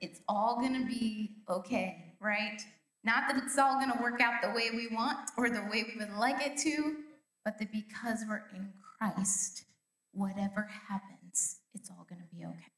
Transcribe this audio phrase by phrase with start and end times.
[0.00, 2.60] It's all going to be okay, right?
[3.04, 5.84] Not that it's all going to work out the way we want or the way
[5.84, 6.96] we would like it to,
[7.44, 9.64] but that because we're in Christ,
[10.12, 12.72] whatever happens, it's all going to be okay.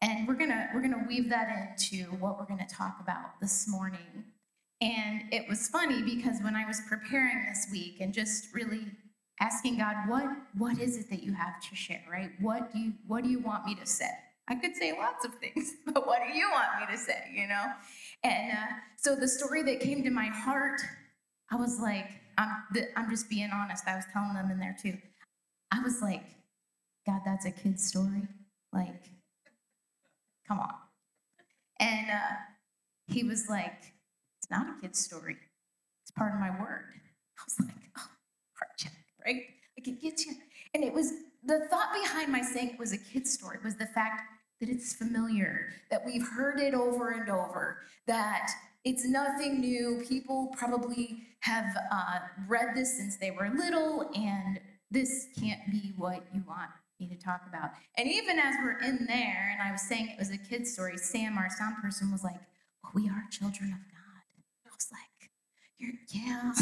[0.00, 2.98] And we're going to we're going to weave that into what we're going to talk
[3.00, 4.24] about this morning.
[4.80, 8.86] And it was funny because when I was preparing this week and just really
[9.40, 12.30] asking God, what what is it that you have to share, right?
[12.40, 14.10] What do you what do you want me to say?
[14.48, 17.46] I could say lots of things, but what do you want me to say, you
[17.46, 17.66] know?
[18.24, 20.80] And uh, so the story that came to my heart,
[21.50, 22.06] I was like,
[22.38, 22.50] I'm,
[22.96, 23.86] I'm just being honest.
[23.86, 24.96] I was telling them in there too.
[25.70, 26.22] I was like,
[27.06, 28.26] God, that's a kid's story.
[28.72, 29.10] Like,
[30.46, 30.74] come on.
[31.80, 32.36] And uh,
[33.06, 33.92] he was like,
[34.40, 35.36] it's not a kid's story.
[36.02, 36.84] It's part of my word.
[37.38, 38.08] I was like, oh,
[38.58, 38.92] heart check,
[39.24, 39.42] right?
[39.76, 40.32] Like it gets you.
[40.74, 41.12] And it was
[41.44, 44.22] the thought behind my saying it was a kid's story was the fact
[44.60, 48.50] that it's familiar, that we've heard it over and over, that
[48.84, 50.02] it's nothing new.
[50.08, 54.60] People probably have uh, read this since they were little, and
[54.90, 57.70] this can't be what you want me to talk about.
[57.96, 60.96] And even as we're in there, and I was saying it was a kid's story,
[60.96, 62.40] Sam, our sound person, was like,
[62.82, 64.66] well, we are children of God.
[64.66, 65.30] I was like,
[65.78, 66.52] you're, yeah.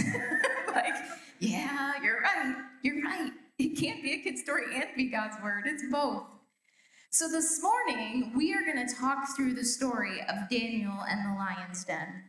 [0.75, 0.95] like,
[1.41, 2.55] yeah, you're right.
[2.83, 3.33] You're right.
[3.59, 5.62] It can't be a kid's story and be God's word.
[5.67, 6.25] It's both.
[7.11, 11.39] So, this morning, we are going to talk through the story of Daniel and the
[11.39, 12.25] lion's den.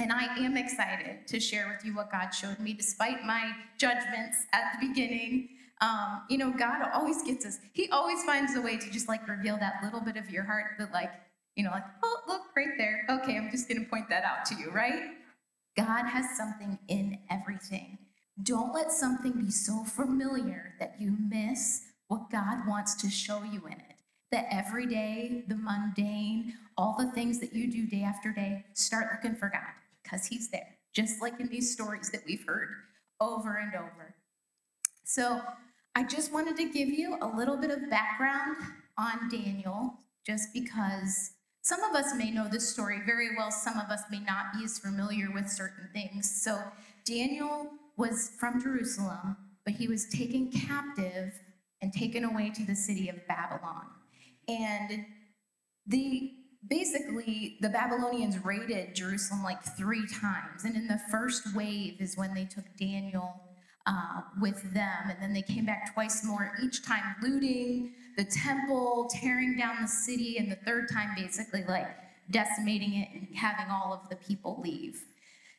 [0.00, 4.38] And I am excited to share with you what God showed me, despite my judgments
[4.52, 5.50] at the beginning.
[5.80, 9.28] Um, you know, God always gets us, He always finds a way to just like
[9.28, 11.12] reveal that little bit of your heart that, like,
[11.54, 13.04] you know, like, oh, look right there.
[13.08, 15.10] Okay, I'm just going to point that out to you, right?
[15.76, 17.98] God has something in everything.
[18.42, 23.66] Don't let something be so familiar that you miss what God wants to show you
[23.66, 23.95] in it
[24.32, 29.06] that every day, the mundane, all the things that you do day after day, start
[29.12, 29.62] looking for God
[30.02, 32.68] because He's there, just like in these stories that we've heard
[33.20, 34.14] over and over.
[35.04, 35.40] So,
[35.94, 38.56] I just wanted to give you a little bit of background
[38.98, 39.94] on Daniel,
[40.26, 41.30] just because
[41.62, 44.64] some of us may know this story very well, some of us may not be
[44.64, 46.42] as familiar with certain things.
[46.42, 46.60] So,
[47.06, 51.32] Daniel was from Jerusalem, but he was taken captive
[51.80, 53.86] and taken away to the city of Babylon.
[54.48, 55.06] And
[55.86, 56.32] the
[56.68, 60.64] basically the Babylonians raided Jerusalem like three times.
[60.64, 63.40] And in the first wave is when they took Daniel
[63.86, 65.10] uh, with them.
[65.10, 69.88] And then they came back twice more, each time looting the temple, tearing down the
[69.88, 71.86] city, and the third time basically like
[72.30, 75.04] decimating it and having all of the people leave.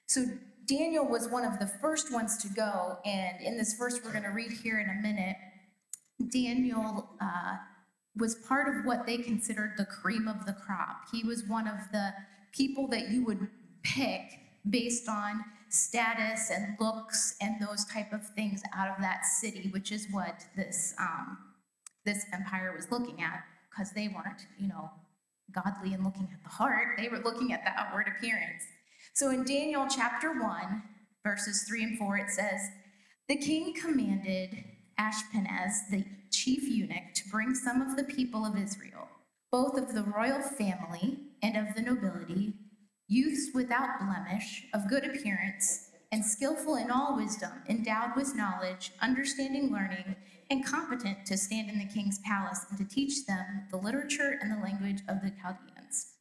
[0.08, 0.26] So
[0.66, 2.98] Daniel was one of the first ones to go.
[3.06, 5.38] And in this verse we're going to read here in a minute,
[6.32, 7.10] Daniel.
[7.22, 7.58] Uh,
[8.18, 11.08] was part of what they considered the cream of the crop.
[11.12, 12.14] He was one of the
[12.52, 13.48] people that you would
[13.84, 14.40] pick
[14.70, 19.92] based on status and looks and those type of things out of that city, which
[19.92, 21.38] is what this um,
[22.06, 24.90] this empire was looking at, because they weren't, you know,
[25.52, 26.98] godly and looking at the heart.
[26.98, 28.64] They were looking at the outward appearance.
[29.14, 30.84] So in Daniel chapter one,
[31.24, 32.62] verses three and four, it says,
[33.28, 34.64] "The king commanded
[35.00, 39.08] Ashpenaz, the chief eunuch, to bring some of the people of Israel,
[39.52, 42.54] both of the royal family and of the nobility,
[43.08, 49.72] youths without blemish, of good appearance, and skillful in all wisdom, endowed with knowledge, understanding
[49.72, 50.16] learning,
[50.50, 54.52] and competent to stand in the king's palace and to teach them the literature and
[54.52, 56.14] the language of the Chaldeans.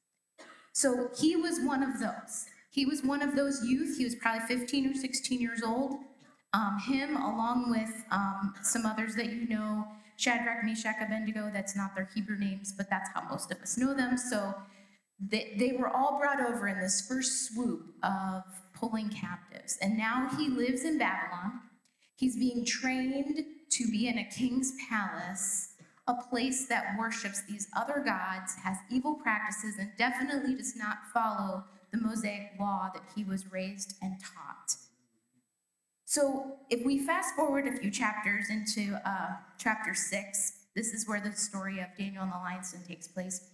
[0.73, 2.47] So he was one of those.
[2.71, 3.97] He was one of those youth.
[3.97, 5.95] He was probably 15 or 16 years old.
[6.53, 9.87] Um, him, along with um, some others that you know,
[10.17, 13.95] Shadrach, Meshach, Abednego, that's not their Hebrew names, but that's how most of us know
[13.95, 14.17] them.
[14.17, 14.55] So
[15.21, 18.43] they, they were all brought over in this first swoop of
[18.75, 19.79] pulling captives.
[19.81, 21.61] And now he lives in Babylon.
[22.17, 25.75] He's being trained to be in a king's palace,
[26.07, 31.65] a place that worships these other gods, has evil practices, and definitely does not follow
[31.93, 34.77] the Mosaic law that he was raised and taught.
[36.07, 41.21] So if we fast forward a few chapters into uh, chapter six, this is where
[41.21, 43.51] the story of Daniel and the lion's den takes place.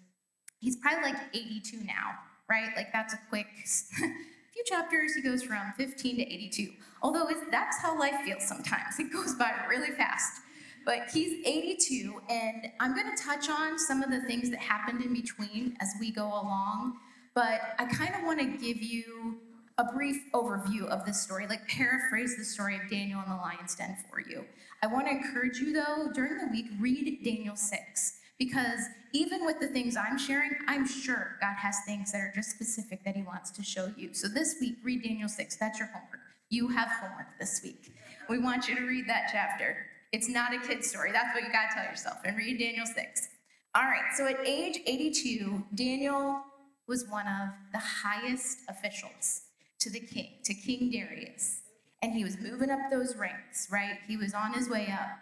[0.61, 2.11] He's probably like 82 now,
[2.51, 2.69] right?
[2.77, 3.47] Like that's a quick
[3.97, 5.15] few chapters.
[5.15, 6.73] He goes from 15 to 82.
[7.03, 8.97] Although that's how life feels sometimes.
[8.99, 10.43] It goes by really fast.
[10.85, 15.03] But he's 82, and I'm going to touch on some of the things that happened
[15.03, 16.99] in between as we go along.
[17.35, 19.39] But I kind of want to give you
[19.79, 23.75] a brief overview of this story, like paraphrase the story of Daniel and the lion's
[23.75, 24.45] den for you.
[24.83, 28.81] I want to encourage you, though, during the week, read Daniel 6, Because
[29.13, 33.05] even with the things I'm sharing, I'm sure God has things that are just specific
[33.05, 34.13] that He wants to show you.
[34.13, 35.57] So this week, read Daniel 6.
[35.57, 36.21] That's your homework.
[36.51, 37.93] You have homework this week.
[38.29, 39.87] We want you to read that chapter.
[40.13, 41.13] It's not a kid's story.
[41.13, 42.19] That's what you got to tell yourself.
[42.25, 43.29] And read Daniel 6.
[43.75, 46.43] All right, so at age 82, Daniel
[46.87, 49.43] was one of the highest officials
[49.83, 51.61] to the king, to King Darius.
[52.03, 53.99] And he was moving up those ranks, right?
[54.09, 55.19] He was on his way up.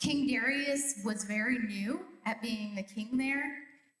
[0.00, 3.44] King Darius was very new at being the king there.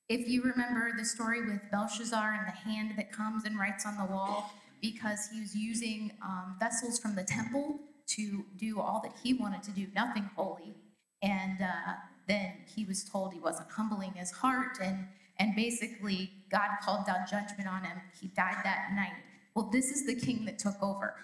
[0.08, 3.96] If you remember the story with Belshazzar and the hand that comes and writes on
[3.96, 7.78] the wall, because he was using um, vessels from the temple
[8.08, 10.74] to do all that he wanted to do, nothing holy.
[11.22, 11.92] And uh,
[12.26, 15.06] then he was told he wasn't humbling his heart, and,
[15.38, 18.00] and basically, God called down judgment on him.
[18.18, 19.12] He died that night.
[19.54, 21.16] Well, this is the king that took over.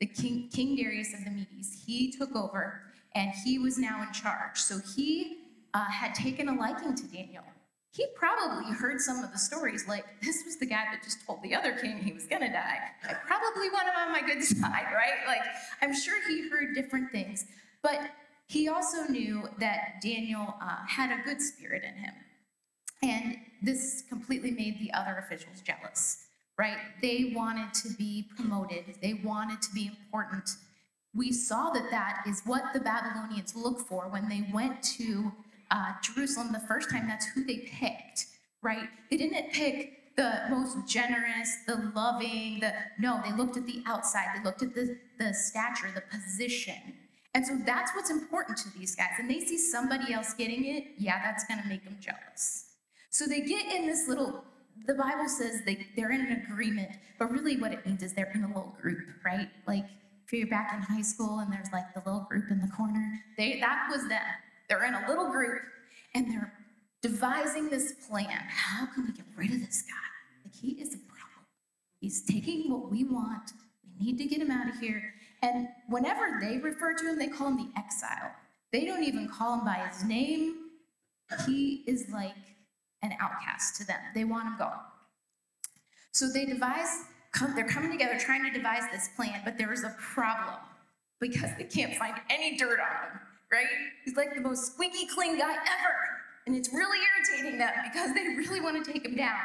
[0.00, 2.80] The king, King Darius of the Medes, he took over
[3.14, 4.58] and he was now in charge.
[4.58, 5.38] So he
[5.72, 7.44] uh, had taken a liking to Daniel.
[7.92, 11.42] He probably heard some of the stories, like this was the guy that just told
[11.42, 12.78] the other king he was gonna die.
[13.08, 15.26] I probably want him on my good side, right?
[15.28, 15.42] Like
[15.80, 17.46] I'm sure he heard different things,
[17.82, 18.00] but
[18.48, 22.14] he also knew that Daniel uh, had a good spirit in him.
[23.02, 26.23] And this completely made the other officials jealous,
[26.58, 26.76] right?
[27.02, 30.50] They wanted to be promoted, they wanted to be important.
[31.14, 35.32] We saw that that is what the Babylonians looked for when they went to
[35.70, 37.06] uh, Jerusalem the first time.
[37.06, 38.26] That's who they picked,
[38.62, 38.88] right?
[39.10, 44.28] They didn't pick the most generous, the loving, the no, they looked at the outside,
[44.36, 46.94] they looked at the, the stature, the position.
[47.34, 49.10] And so that's what's important to these guys.
[49.18, 52.66] And they see somebody else getting it, yeah, that's gonna make them jealous.
[53.10, 54.44] So they get in this little,
[54.86, 58.32] the Bible says they, they're in an agreement, but really what it means is they're
[58.34, 59.48] in a little group, right?
[59.66, 59.86] Like
[60.26, 63.20] if you're back in high school and there's like the little group in the corner,
[63.36, 64.20] they that was them.
[64.68, 65.62] They're in a little group
[66.14, 66.52] and they're
[67.02, 68.38] devising this plan.
[68.48, 70.44] How can we get rid of this guy?
[70.44, 71.46] Like he is a problem.
[72.00, 73.52] He's taking what we want.
[73.98, 75.14] We need to get him out of here.
[75.42, 78.32] And whenever they refer to him, they call him the exile.
[78.72, 80.56] They don't even call him by his name.
[81.46, 82.34] He is like
[83.04, 83.98] an outcast to them.
[84.14, 84.80] They want him gone.
[86.12, 87.04] So they devise,
[87.54, 90.60] they're coming together trying to devise this plan, but there is a problem
[91.20, 93.20] because they can't find any dirt on him,
[93.52, 93.66] right?
[94.04, 95.96] He's like the most squeaky clean guy ever.
[96.46, 99.40] And it's really irritating them because they really want to take him down.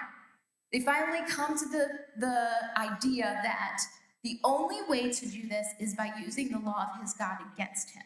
[0.71, 3.81] They finally come to the, the idea that
[4.23, 7.91] the only way to do this is by using the law of his God against
[7.91, 8.03] him,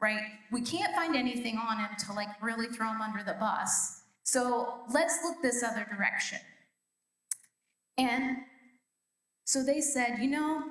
[0.00, 0.22] right?
[0.52, 3.97] We can't find anything on him to like really throw him under the bus.
[4.30, 6.40] So let's look this other direction.
[7.96, 8.36] And
[9.46, 10.64] so they said, you know,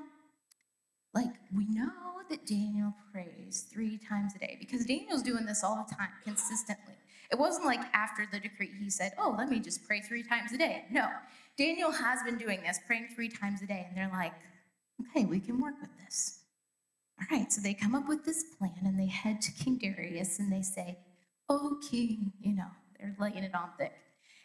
[1.16, 1.90] like we know
[2.30, 6.94] that Daniel prays three times a day because Daniel's doing this all the time, consistently.
[7.32, 10.52] It wasn't like after the decree he said, oh, let me just pray three times
[10.52, 10.86] a day.
[10.92, 11.10] No,
[11.58, 13.88] Daniel has been doing this, praying three times a day.
[13.90, 14.34] And they're like,
[15.02, 16.42] okay, we can work with this.
[17.20, 20.38] All right, so they come up with this plan and they head to King Darius
[20.38, 21.00] and they say,
[21.50, 23.94] oh, king, you know, they're laying it on thick.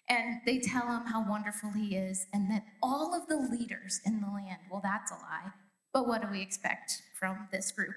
[0.09, 4.21] And they tell him how wonderful he is and that all of the leaders in
[4.21, 5.53] the land, well, that's a lie.
[5.93, 7.95] But what do we expect from this group?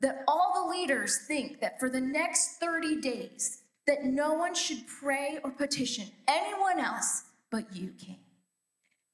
[0.00, 4.86] That all the leaders think that for the next 30 days, that no one should
[4.86, 8.18] pray or petition anyone else but you, king.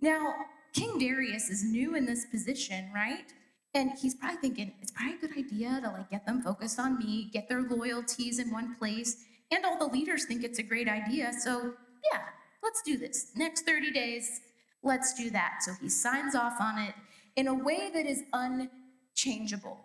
[0.00, 0.34] Now,
[0.72, 3.32] King Darius is new in this position, right?
[3.74, 6.98] And he's probably thinking it's probably a good idea to like get them focused on
[6.98, 10.88] me, get their loyalties in one place, and all the leaders think it's a great
[10.88, 11.32] idea.
[11.32, 11.74] So,
[12.12, 12.22] yeah,
[12.62, 13.32] let's do this.
[13.36, 14.40] Next 30 days,
[14.82, 15.58] let's do that.
[15.60, 16.94] So he signs off on it
[17.36, 19.78] in a way that is unchangeable.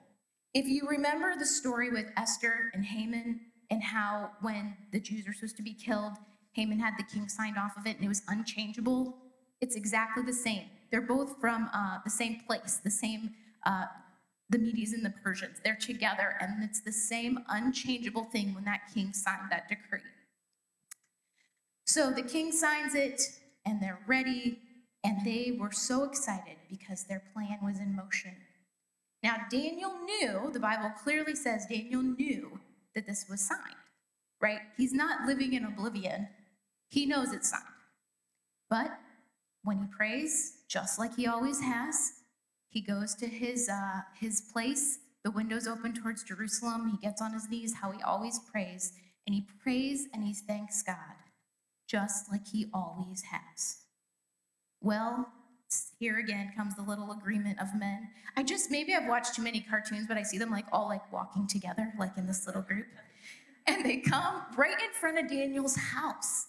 [0.54, 5.34] If you remember the story with Esther and Haman and how when the Jews were
[5.34, 6.14] supposed to be killed,
[6.54, 9.18] Haman had the king signed off of it and it was unchangeable,
[9.62, 10.64] it's exactly the same.
[10.90, 13.32] They're both from uh, the same place, the same
[13.66, 13.86] uh,
[14.50, 15.58] the Medes and the Persians.
[15.64, 20.00] They're together, and it's the same unchangeable thing when that king signed that decree.
[21.86, 23.22] So the king signs it,
[23.66, 24.60] and they're ready,
[25.04, 28.36] and they were so excited because their plan was in motion.
[29.24, 32.60] Now, Daniel knew, the Bible clearly says Daniel knew
[32.94, 33.62] that this was signed,
[34.42, 34.60] right?
[34.78, 36.30] He's not living in oblivion,
[36.90, 37.64] he knows it's signed.
[38.70, 38.98] But
[39.64, 42.14] when he prays, just like he always has,
[42.78, 46.92] he goes to his, uh, his place, the windows open towards Jerusalem.
[46.92, 48.94] He gets on his knees, how he always prays,
[49.26, 51.18] and he prays and he thanks God,
[51.90, 53.78] just like he always has.
[54.80, 55.28] Well,
[55.98, 58.10] here again comes the little agreement of men.
[58.36, 61.12] I just, maybe I've watched too many cartoons, but I see them like all like
[61.12, 62.86] walking together, like in this little group.
[63.66, 66.46] and they come right in front of Daniel's house.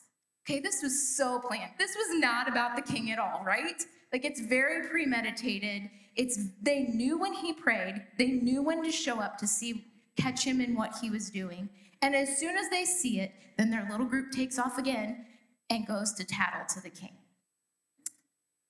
[0.47, 1.73] Okay, this was so planned.
[1.79, 3.83] This was not about the king at all, right?
[4.13, 5.89] Like it's very premeditated.
[6.19, 10.45] It's they knew when he prayed, they knew when to show up to see catch
[10.45, 11.71] him in what he was doing.
[12.03, 15.25] And as soon as they see it, then their little group takes off again
[15.71, 17.13] and goes to tattle to the king.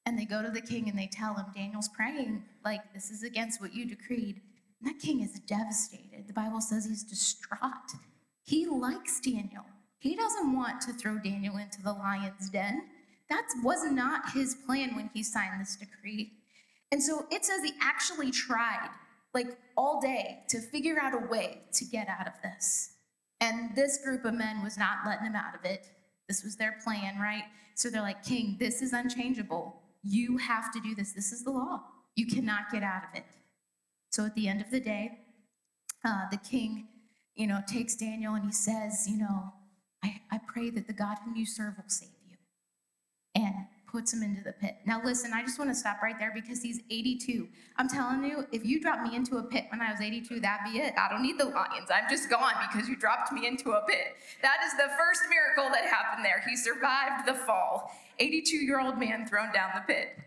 [0.04, 3.22] And they go to the king and they tell him, Daniel's praying, like, this is
[3.22, 4.40] against what you decreed.
[4.80, 6.26] And that king is devastated.
[6.26, 7.92] The Bible says he's distraught.
[8.44, 9.64] He likes Daniel.
[9.98, 12.82] He doesn't want to throw Daniel into the lion's den.
[13.28, 16.37] That was not his plan when he signed this decree.
[16.90, 18.90] And so it says he actually tried,
[19.34, 22.94] like all day, to figure out a way to get out of this.
[23.40, 25.86] And this group of men was not letting him out of it.
[26.28, 27.44] This was their plan, right?
[27.74, 29.80] So they're like, King, this is unchangeable.
[30.02, 31.12] You have to do this.
[31.12, 31.82] This is the law.
[32.16, 33.24] You cannot get out of it.
[34.10, 35.18] So at the end of the day,
[36.04, 36.88] uh, the king,
[37.34, 39.52] you know, takes Daniel and he says, you know,
[40.02, 42.36] I, I pray that the God whom you serve will save you.
[43.34, 44.76] And puts him into the pit.
[44.84, 47.48] Now, listen, I just want to stop right there because he's 82.
[47.76, 50.72] I'm telling you, if you dropped me into a pit when I was 82, that'd
[50.72, 50.94] be it.
[50.98, 51.88] I don't need the lions.
[51.92, 54.14] I'm just gone because you dropped me into a pit.
[54.42, 56.42] That is the first miracle that happened there.
[56.46, 57.92] He survived the fall.
[58.18, 60.18] 82 year old man thrown down the pit.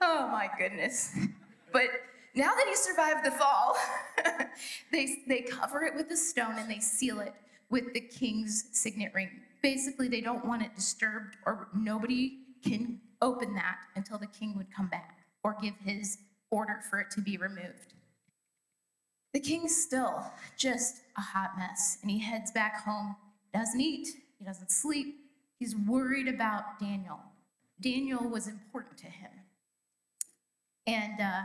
[0.00, 1.16] Oh my goodness.
[1.72, 1.88] But
[2.34, 3.76] now that he survived the fall,
[4.92, 7.34] they, they cover it with a stone and they seal it
[7.70, 9.30] with the king's signet ring.
[9.62, 14.72] Basically, they don't want it disturbed or nobody can open that until the king would
[14.74, 16.18] come back or give his
[16.50, 17.94] order for it to be removed.
[19.32, 20.24] The king's still
[20.56, 23.16] just a hot mess, and he heads back home.
[23.52, 24.08] Doesn't eat,
[24.38, 25.16] he doesn't sleep.
[25.58, 27.18] He's worried about Daniel.
[27.80, 29.30] Daniel was important to him.
[30.86, 31.42] And uh,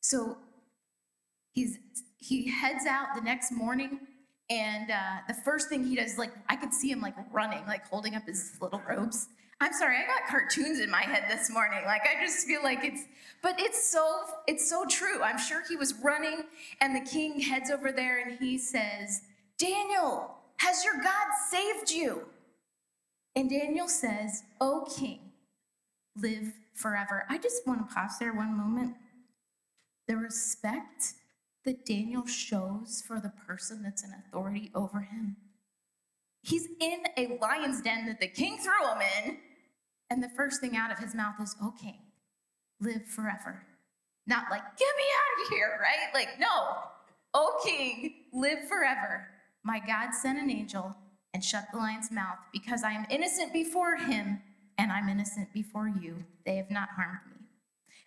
[0.00, 0.36] so
[1.52, 1.78] he's
[2.18, 3.98] he heads out the next morning
[4.50, 7.86] and uh, the first thing he does like i could see him like running like
[7.88, 9.28] holding up his little robes
[9.60, 11.80] I'm sorry, I got cartoons in my head this morning.
[11.86, 13.04] Like I just feel like it's
[13.42, 15.22] but it's so it's so true.
[15.22, 16.44] I'm sure he was running
[16.80, 19.22] and the king heads over there and he says,
[19.58, 22.26] "Daniel, has your God saved you?"
[23.34, 25.32] And Daniel says, "O king,
[26.16, 28.96] live forever." I just want to pause there one moment.
[30.06, 31.14] The respect
[31.64, 35.36] that Daniel shows for the person that's in authority over him.
[36.42, 39.38] He's in a lion's den that the king threw him in.
[40.10, 41.98] And the first thing out of his mouth is, "O king,
[42.80, 43.62] live forever.
[44.26, 46.12] Not like, get me out of here, right?
[46.14, 46.78] Like, no.
[47.34, 49.28] O king, live forever.
[49.62, 50.94] My God sent an angel
[51.34, 54.40] and shut the lion's mouth because I am innocent before him
[54.78, 56.24] and I'm innocent before you.
[56.44, 57.46] They have not harmed me.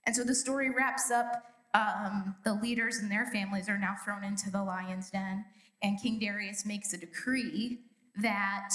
[0.06, 1.44] And so the story wraps up.
[1.74, 5.46] Um, the leaders and their families are now thrown into the lion's den,
[5.84, 7.78] and King Darius makes a decree
[8.16, 8.72] that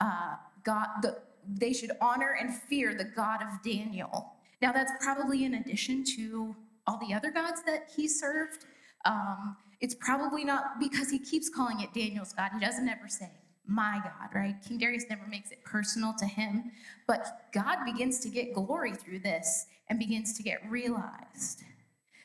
[0.00, 1.18] uh, God, the,
[1.48, 4.32] they should honor and fear the God of Daniel.
[4.62, 6.54] Now, that's probably in addition to
[6.86, 8.64] all the other gods that he served.
[9.04, 12.50] Um, it's probably not because he keeps calling it Daniel's God.
[12.52, 13.30] He doesn't ever say,
[13.66, 14.56] my God, right?
[14.66, 16.72] King Darius never makes it personal to him,
[17.06, 21.62] but God begins to get glory through this and begins to get realized.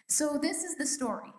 [0.07, 1.31] So, this is the story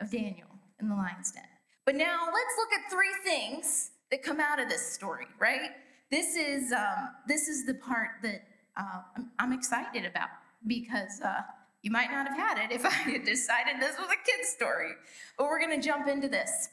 [0.00, 0.48] of Daniel
[0.80, 1.44] in the lion's den.
[1.84, 5.70] But now let's look at three things that come out of this story, right?
[6.10, 8.42] This is um, this is the part that
[8.76, 10.28] uh, I'm, I'm, excited about
[10.66, 11.42] because uh,
[11.82, 14.90] you might not have had it if I had decided this was a kid's story.
[15.38, 16.68] But we're going to jump into this.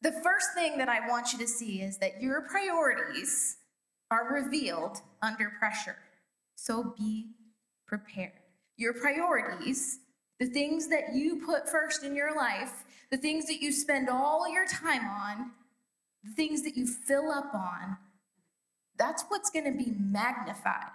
[0.00, 3.56] The first thing that I want you to see is that your priorities
[4.10, 5.96] are revealed under pressure.
[6.56, 7.32] So be
[7.86, 8.32] prepared.
[8.76, 9.98] Your priorities,
[10.40, 14.50] the things that you put first in your life, the things that you spend all
[14.52, 15.52] your time on,
[16.24, 17.98] the things that you fill up on,
[18.96, 20.90] that's what's going to be magnified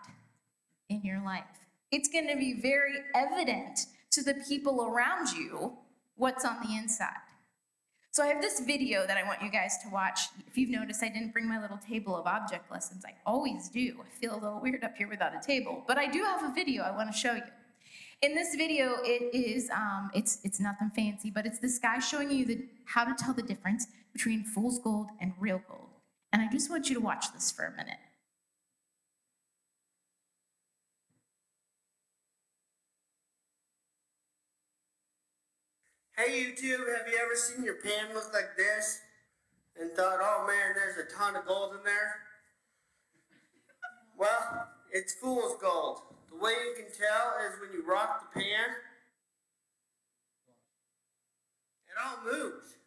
[0.89, 1.43] in your life.
[1.91, 5.73] It's going to be very evident to the people around you
[6.15, 7.13] what's on the inside.
[8.11, 10.19] So I have this video that I want you guys to watch.
[10.47, 13.05] If you've noticed, I didn't bring my little table of object lessons.
[13.05, 13.99] I always do.
[14.01, 16.53] I feel a little weird up here without a table, but I do have a
[16.53, 17.43] video I want to show you.
[18.21, 22.29] In this video, it is um, it's it's nothing fancy, but it's this guy showing
[22.31, 23.87] you the, how to tell the difference
[24.19, 25.87] between fool's gold and real gold.
[26.33, 27.95] And I just want you to watch this for a minute.
[36.17, 38.99] Hey YouTube, have you ever seen your pan look like this
[39.79, 42.15] and thought, oh man, there's a ton of gold in there?
[44.17, 45.99] Well, it's fool's gold.
[46.29, 48.65] The way you can tell is when you rock the pan,
[51.87, 52.78] it all moves.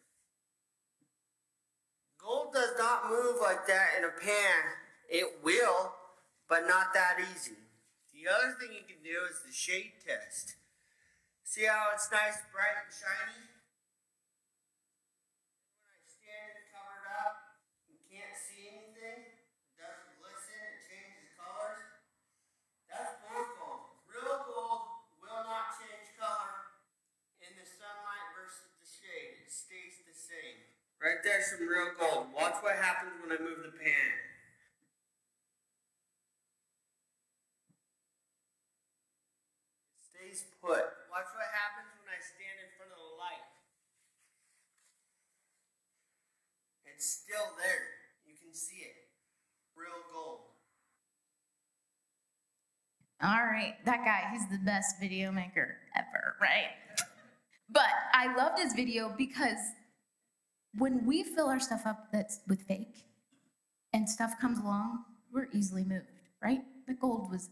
[2.23, 4.79] Gold does not move like that in a pan.
[5.11, 5.91] It will,
[6.47, 7.59] but not that easy.
[8.15, 10.55] The other thing you can do is the shade test.
[11.43, 13.43] See how it's nice, bright, and shiny?
[15.83, 17.59] When I stand it covered up,
[17.91, 19.27] you can't see anything.
[19.27, 21.83] It doesn't glisten, it changes colors.
[22.87, 23.99] That's rose gold.
[24.07, 26.71] Real gold will not change color
[27.43, 29.43] in the sunlight versus the shade.
[29.43, 30.73] It stays the same.
[31.03, 32.31] Right there's some real gold.
[32.31, 34.15] Watch what happens when I move the pan.
[39.99, 40.79] It stays put.
[41.11, 43.43] Watch what happens when I stand in front of the light.
[46.87, 47.83] It's still there.
[48.23, 48.95] You can see it.
[49.75, 50.55] Real gold.
[53.21, 56.71] All right, that guy, he's the best video maker ever, right?
[57.69, 59.59] But I loved his video because
[60.77, 63.05] when we fill our stuff up that's with fake
[63.93, 66.07] and stuff comes along, we're easily moved,
[66.41, 66.61] right?
[66.87, 67.49] The gold was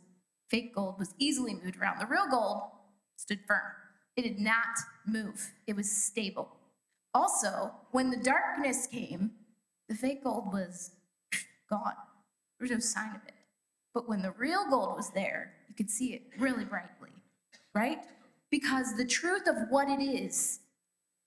[0.49, 1.99] fake gold was easily moved around.
[1.99, 2.63] The real gold
[3.15, 3.71] stood firm.
[4.17, 5.51] It did not move.
[5.67, 6.57] It was stable.
[7.13, 9.31] Also, when the darkness came,
[9.87, 10.91] the fake gold was
[11.69, 11.93] gone.
[12.59, 13.33] There was no sign of it.
[13.93, 17.09] But when the real gold was there, you could see it really brightly,
[17.73, 17.99] right?
[18.49, 20.59] Because the truth of what it is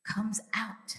[0.07, 0.97] comes out.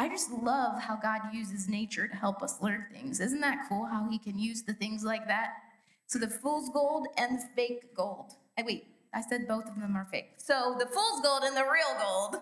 [0.00, 3.20] I just love how God uses nature to help us learn things.
[3.20, 5.50] Isn't that cool how he can use the things like that?
[6.06, 8.32] So the fool's gold and the fake gold.
[8.58, 10.30] I wait, I said both of them are fake.
[10.38, 12.36] So the fool's gold and the real gold.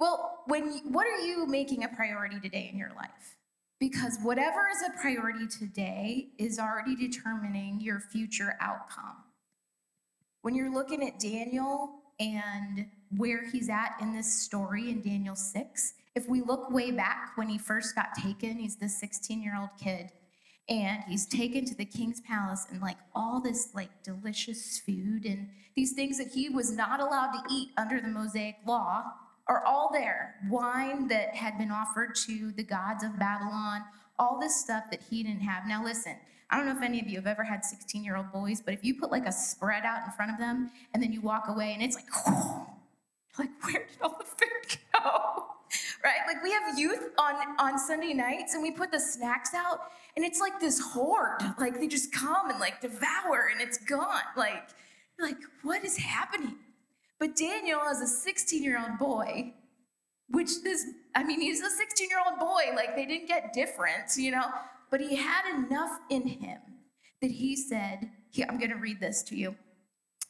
[0.00, 3.36] Well, when you, what are you making a priority today in your life?
[3.78, 9.22] Because whatever is a priority today is already determining your future outcome.
[10.42, 12.86] When you're looking at Daniel and
[13.16, 17.48] where he's at in this story in Daniel 6, if we look way back when
[17.48, 20.10] he first got taken, he's this 16 year old kid
[20.68, 25.48] and he's taken to the king's palace and like all this like delicious food and
[25.76, 29.04] these things that he was not allowed to eat under the Mosaic law
[29.46, 30.34] are all there.
[30.48, 33.82] Wine that had been offered to the gods of Babylon,
[34.18, 35.68] all this stuff that he didn't have.
[35.68, 36.16] Now, listen,
[36.50, 38.74] I don't know if any of you have ever had 16 year old boys, but
[38.74, 41.44] if you put like a spread out in front of them and then you walk
[41.48, 42.06] away and it's like,
[43.38, 45.42] like, where did all the food go?
[46.04, 46.20] Right?
[46.28, 49.80] Like we have youth on, on Sunday nights and we put the snacks out
[50.14, 51.42] and it's like this horde.
[51.58, 54.22] Like they just come and like devour and it's gone.
[54.36, 54.68] Like,
[55.18, 56.54] like what is happening?
[57.18, 59.54] But Daniel, as a 16 year old boy,
[60.28, 60.84] which this,
[61.16, 64.46] I mean, he's a 16 year old boy, like they didn't get different, you know,
[64.90, 66.60] but he had enough in him
[67.20, 68.10] that he said,
[68.48, 69.56] I'm going to read this to you.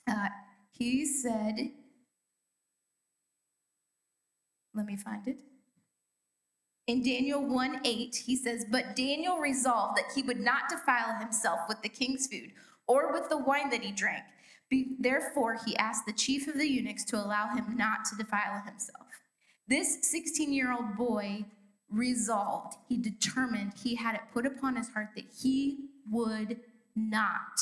[0.08, 0.28] Uh,
[0.70, 1.70] he said,
[4.76, 5.38] let me find it.
[6.86, 11.60] In Daniel 1 8, he says, But Daniel resolved that he would not defile himself
[11.68, 12.52] with the king's food
[12.86, 14.22] or with the wine that he drank.
[14.70, 18.62] Be, therefore, he asked the chief of the eunuchs to allow him not to defile
[18.64, 19.06] himself.
[19.66, 21.44] This 16 year old boy
[21.90, 26.60] resolved, he determined, he had it put upon his heart that he would
[26.94, 27.60] not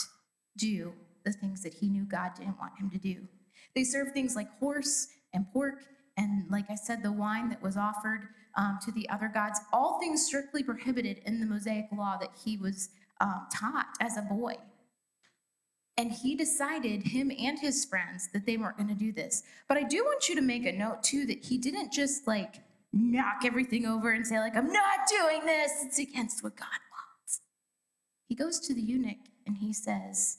[0.56, 0.92] do
[1.24, 3.26] the things that he knew God didn't want him to do.
[3.74, 5.84] They served things like horse and pork,
[6.16, 9.98] and like I said, the wine that was offered um, to the other gods, all
[9.98, 14.54] things strictly prohibited in the Mosaic law that he was um, taught as a boy.
[15.96, 19.44] And he decided, him and his friends, that they weren't going to do this.
[19.68, 22.56] But I do want you to make a note, too, that he didn't just like
[22.92, 25.70] knock everything over and say, like, I'm not doing this.
[25.84, 27.40] It's against what God wants.
[28.28, 30.38] He goes to the eunuch and he says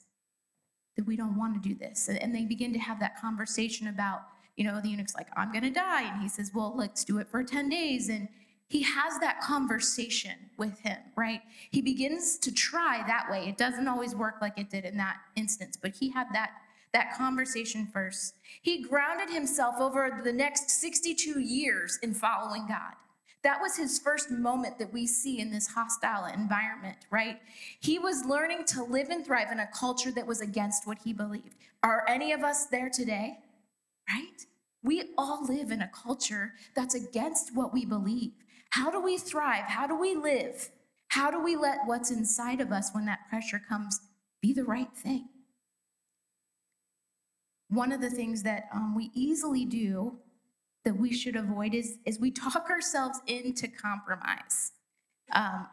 [0.97, 2.09] that we don't want to do this.
[2.09, 4.21] And they begin to have that conversation about,
[4.55, 6.03] you know, the eunuch's like, I'm going to die.
[6.03, 8.09] And he says, well, let's do it for 10 days.
[8.09, 8.27] And
[8.67, 11.41] he has that conversation with him, right?
[11.71, 13.47] He begins to try that way.
[13.47, 16.51] It doesn't always work like it did in that instance, but he had that
[16.93, 18.35] that conversation first.
[18.61, 22.93] He grounded himself over the next 62 years in following God.
[23.43, 27.41] That was his first moment that we see in this hostile environment, right?
[27.81, 31.11] He was learning to live and thrive in a culture that was against what he
[31.11, 31.55] believed.
[31.83, 33.39] Are any of us there today?
[34.09, 34.45] Right?
[34.83, 38.33] We all live in a culture that's against what we believe.
[38.69, 39.65] How do we thrive?
[39.65, 40.69] How do we live?
[41.07, 43.99] How do we let what's inside of us when that pressure comes
[44.41, 45.29] be the right thing?
[47.69, 50.17] One of the things that um, we easily do
[50.83, 54.71] that we should avoid is, is we talk ourselves into compromise.
[55.33, 55.67] Um,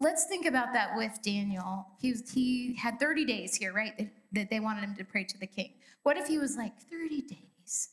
[0.00, 1.86] let's think about that with Daniel.
[2.00, 3.96] He, was, he had 30 days here, right?
[3.98, 5.72] That, that they wanted him to pray to the king.
[6.02, 7.90] What if he was like, 30 days?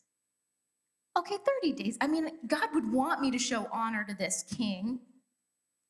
[1.18, 1.98] Okay, 30 days.
[2.02, 5.00] I mean, God would want me to show honor to this king.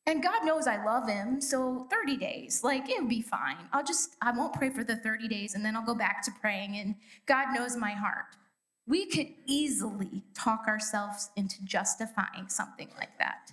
[0.06, 3.56] And God knows I love him, so 30 days, like it would be fine.
[3.72, 6.32] I'll just, I won't pray for the 30 days and then I'll go back to
[6.40, 6.96] praying, and
[7.26, 8.36] God knows my heart.
[8.84, 13.52] We could easily talk ourselves into justifying something like that,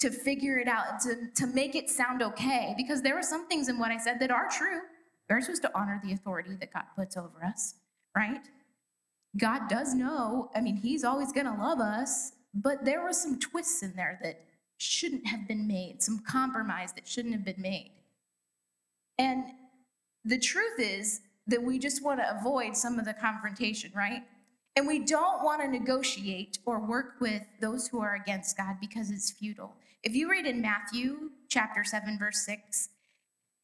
[0.00, 3.68] to figure it out, to, to make it sound okay, because there were some things
[3.68, 4.80] in what I said that are true.
[5.28, 7.74] We're supposed to honor the authority that God puts over us,
[8.16, 8.40] right?
[9.38, 13.82] God does know, I mean, He's always gonna love us, but there were some twists
[13.82, 14.40] in there that
[14.78, 17.92] shouldn't have been made, some compromise that shouldn't have been made.
[19.18, 19.44] And
[20.24, 24.22] the truth is that we just want to avoid some of the confrontation, right?
[24.76, 29.10] And we don't want to negotiate or work with those who are against God because
[29.10, 29.74] it's futile.
[30.02, 32.88] If you read in Matthew chapter 7 verse 6,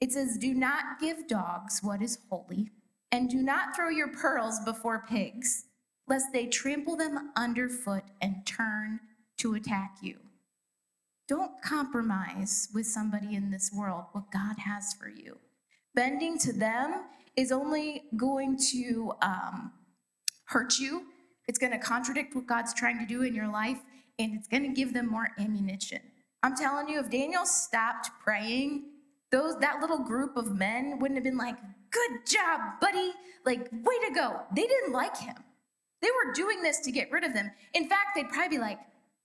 [0.01, 2.71] it says, "Do not give dogs what is holy,
[3.11, 5.65] and do not throw your pearls before pigs,
[6.07, 9.01] lest they trample them underfoot and turn
[9.39, 10.21] to attack you."
[11.27, 15.39] Don't compromise with somebody in this world what God has for you.
[15.95, 19.73] Bending to them is only going to um,
[20.45, 21.07] hurt you.
[21.49, 23.81] It's going to contradict what God's trying to do in your life,
[24.19, 26.03] and it's going to give them more ammunition.
[26.43, 28.85] I'm telling you, if Daniel stopped praying,
[29.33, 31.57] those that little group of men wouldn't have been like,
[31.91, 33.13] "Good job, buddy!"
[33.45, 34.41] Like, way to go.
[34.55, 35.37] They didn't like him.
[36.03, 37.51] They were doing this to get rid of them.
[37.75, 38.79] In fact, they'd probably be like,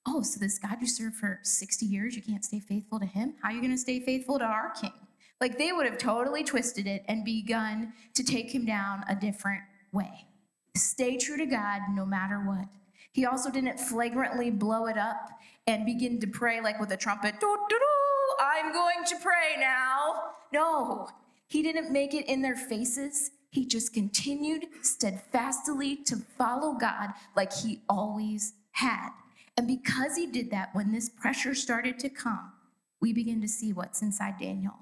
[0.07, 3.35] oh, so this God you served for 60 years, you can't stay faithful to him?
[3.41, 4.93] How are you going to stay faithful to our king?
[5.39, 9.61] Like they would have totally twisted it and begun to take him down a different
[9.91, 10.27] way.
[10.75, 12.67] Stay true to God no matter what.
[13.13, 15.29] He also didn't flagrantly blow it up
[15.67, 19.59] and begin to pray like with a trumpet, doo, doo, doo, I'm going to pray
[19.59, 20.31] now.
[20.53, 21.09] No,
[21.47, 23.31] he didn't make it in their faces.
[23.49, 29.09] He just continued steadfastly to follow God like he always had.
[29.57, 32.53] And because he did that, when this pressure started to come,
[33.01, 34.75] we begin to see what's inside Daniel.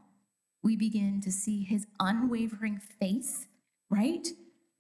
[0.62, 3.48] We begin to see his unwavering faith,
[3.90, 4.28] right?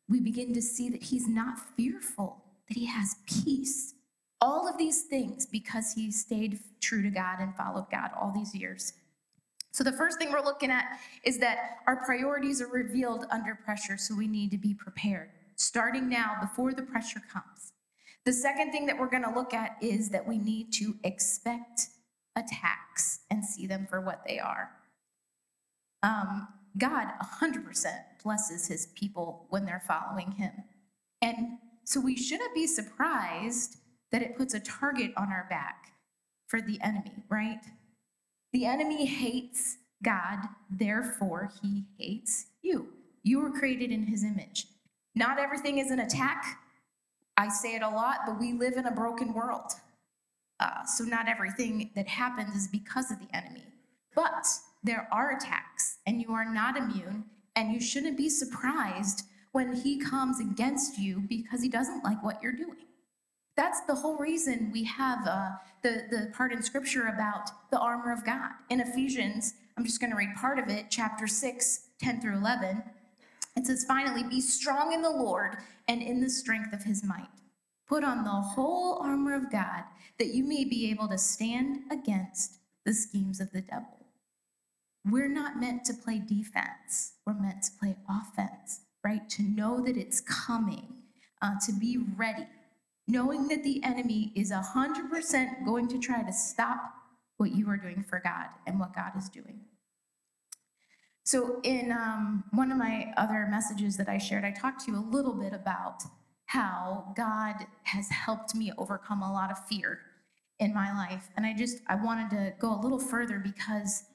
[0.07, 3.93] We begin to see that he's not fearful, that he has peace.
[4.41, 8.55] All of these things because he stayed true to God and followed God all these
[8.55, 8.93] years.
[9.71, 13.97] So, the first thing we're looking at is that our priorities are revealed under pressure,
[13.97, 17.73] so we need to be prepared, starting now before the pressure comes.
[18.25, 21.88] The second thing that we're going to look at is that we need to expect
[22.36, 24.71] attacks and see them for what they are.
[26.03, 27.08] Um, God
[27.41, 27.63] 100%
[28.23, 30.51] blesses his people when they're following him.
[31.21, 31.58] And
[31.89, 33.78] so we shouldn't be surprised
[34.12, 35.91] that it puts a target on our back
[36.45, 37.62] for the enemy, right?
[38.54, 40.38] The enemy hates God,
[40.69, 42.89] therefore, he hates you.
[43.23, 44.67] You were created in his image.
[45.15, 46.60] Not everything is an attack,
[47.38, 49.71] I say it a lot, but we live in a broken world.
[50.60, 53.63] Uh, so not everything that happens is because of the enemy.
[54.13, 54.45] But
[54.84, 57.25] there are attacks, and you are not immune,
[57.56, 62.41] and you shouldn't be surprised when he comes against you because he doesn't like what
[62.41, 62.85] you're doing.
[63.55, 65.49] That's the whole reason we have uh,
[65.83, 68.51] the, the part in scripture about the armor of God.
[68.69, 72.83] In Ephesians, I'm just going to read part of it, chapter 6, 10 through 11.
[73.57, 75.57] It says, finally, be strong in the Lord
[75.88, 77.27] and in the strength of his might.
[77.88, 79.83] Put on the whole armor of God
[80.19, 84.05] that you may be able to stand against the schemes of the devil.
[85.05, 89.27] We're not meant to play defense, we're meant to play offense, right?
[89.29, 90.85] To know that it's coming,
[91.41, 92.47] uh, to be ready,
[93.07, 96.93] knowing that the enemy is 100% going to try to stop
[97.38, 99.62] what you are doing for God and what God is doing.
[101.23, 104.97] So, in um, one of my other messages that I shared, I talked to you
[104.97, 106.01] a little bit about
[106.47, 109.99] how God has helped me overcome a lot of fear
[110.57, 111.29] in my life.
[111.38, 114.05] And I just, I wanted to go a little further because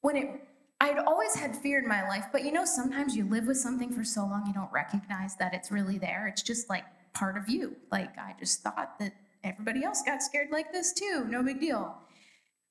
[0.00, 0.40] when it,
[0.80, 3.92] I'd always had fear in my life, but you know, sometimes you live with something
[3.92, 6.28] for so long you don't recognize that it's really there.
[6.28, 7.76] It's just like part of you.
[7.90, 9.12] Like, I just thought that
[9.42, 11.96] everybody else got scared like this too, no big deal.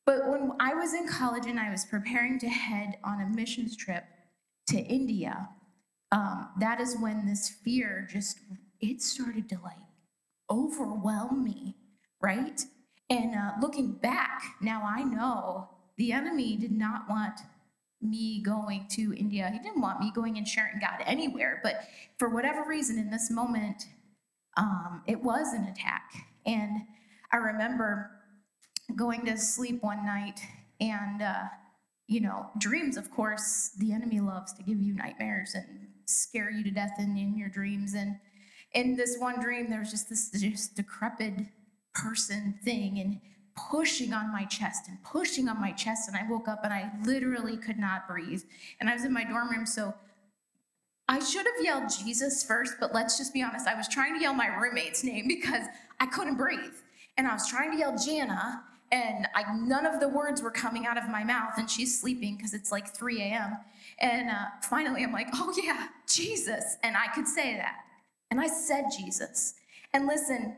[0.06, 3.76] But when I was in college and I was preparing to head on a missions
[3.76, 4.06] trip
[4.68, 5.50] to India,
[6.14, 8.40] um, that is when this fear just
[8.80, 9.76] it started to like
[10.50, 11.76] overwhelm me,
[12.22, 12.62] right?
[13.10, 17.42] And uh, looking back, now I know the enemy did not want
[18.02, 19.50] me going to India.
[19.52, 21.60] He didn't want me going and sharing God anywhere.
[21.64, 23.84] But for whatever reason, in this moment,
[24.56, 26.12] um, it was an attack.
[26.46, 26.82] And
[27.32, 28.12] I remember
[28.96, 30.40] going to sleep one night
[30.80, 31.44] and uh,
[32.08, 36.64] you know dreams of course the enemy loves to give you nightmares and scare you
[36.64, 38.16] to death in, in your dreams and
[38.74, 41.34] in this one dream, there was just this just decrepit
[41.94, 43.20] person thing and
[43.58, 46.08] pushing on my chest and pushing on my chest.
[46.08, 48.44] And I woke up and I literally could not breathe.
[48.80, 49.94] And I was in my dorm room, so
[51.10, 53.68] I should have yelled Jesus first, but let's just be honest.
[53.68, 55.66] I was trying to yell my roommate's name because
[56.00, 56.76] I couldn't breathe.
[57.18, 60.86] And I was trying to yell Jana, and I, none of the words were coming
[60.86, 61.54] out of my mouth.
[61.58, 63.58] And she's sleeping because it's like 3 a.m.
[64.00, 66.78] And uh, finally, I'm like, oh yeah, Jesus.
[66.84, 67.78] And I could say that.
[68.30, 69.56] And I said Jesus.
[69.94, 70.56] And listen,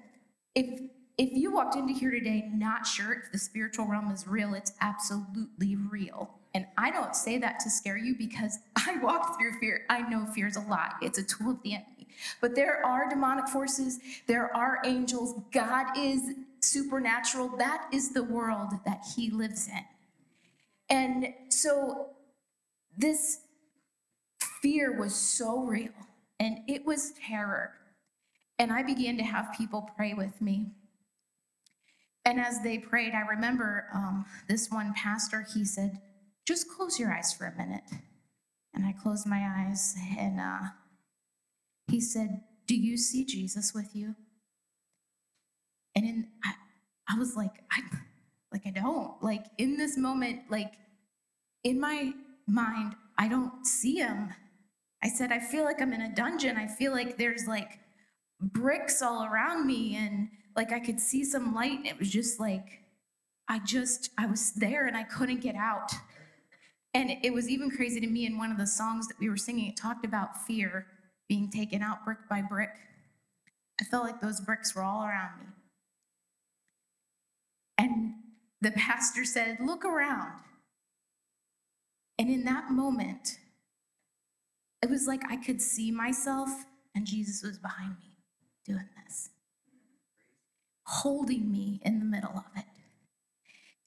[0.53, 0.81] if
[1.19, 4.71] if you walked into here today not sure if the spiritual realm is real, it's
[4.79, 6.33] absolutely real.
[6.53, 9.81] And I don't say that to scare you because I walked through fear.
[9.89, 12.07] I know fear is a lie, it's a tool of the enemy.
[12.39, 15.35] But there are demonic forces, there are angels.
[15.51, 16.21] God is
[16.61, 17.49] supernatural.
[17.57, 19.83] That is the world that He lives in.
[20.89, 22.11] And so
[22.97, 23.39] this
[24.61, 25.91] fear was so real
[26.39, 27.73] and it was terror.
[28.57, 30.71] And I began to have people pray with me.
[32.29, 35.99] And as they prayed, I remember um, this one pastor, he said,
[36.45, 37.81] just close your eyes for a minute.
[38.75, 40.59] And I closed my eyes, and uh,
[41.87, 44.13] he said, Do you see Jesus with you?
[45.95, 46.53] And in, I,
[47.09, 47.81] I was like, I,
[48.51, 49.21] like I don't.
[49.23, 50.73] Like in this moment, like
[51.63, 52.13] in my
[52.47, 54.29] mind, I don't see him.
[55.03, 56.57] I said, I feel like I'm in a dungeon.
[56.57, 57.79] I feel like there's like
[58.39, 61.77] bricks all around me, and like I could see some light.
[61.77, 62.81] And it was just like,
[63.47, 65.93] I just, I was there and I couldn't get out.
[66.93, 69.37] And it was even crazy to me in one of the songs that we were
[69.37, 70.85] singing, it talked about fear
[71.29, 72.71] being taken out brick by brick.
[73.79, 75.45] I felt like those bricks were all around me.
[77.77, 78.15] And
[78.59, 80.41] the pastor said, Look around.
[82.17, 83.37] And in that moment,
[84.83, 86.49] it was like I could see myself
[86.93, 88.11] and Jesus was behind me
[88.65, 89.29] doing this,
[90.89, 92.65] holding me in the middle of it.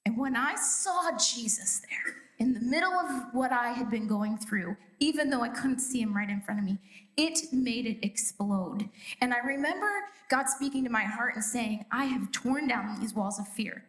[0.05, 4.37] And when I saw Jesus there, in the middle of what I had been going
[4.37, 6.77] through, even though I couldn't see him right in front of me,
[7.17, 8.89] it made it explode.
[9.21, 9.89] And I remember
[10.29, 13.83] God speaking to my heart and saying, I have torn down these walls of fear,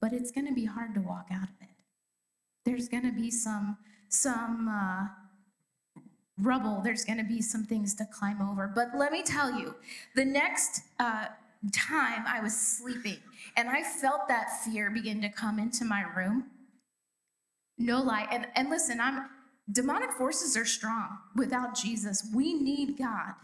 [0.00, 1.68] but it's going to be hard to walk out of it.
[2.64, 5.08] There's going to be some, some, uh,
[6.42, 8.70] rubble, there's going to be some things to climb over.
[8.74, 9.74] But let me tell you,
[10.14, 11.26] the next uh,
[11.68, 13.18] time I was sleeping
[13.56, 16.46] and I felt that fear begin to come into my room,
[17.78, 18.26] no lie.
[18.30, 19.26] And, and listen, I'm
[19.70, 22.28] demonic forces are strong without Jesus.
[22.34, 23.34] We need God.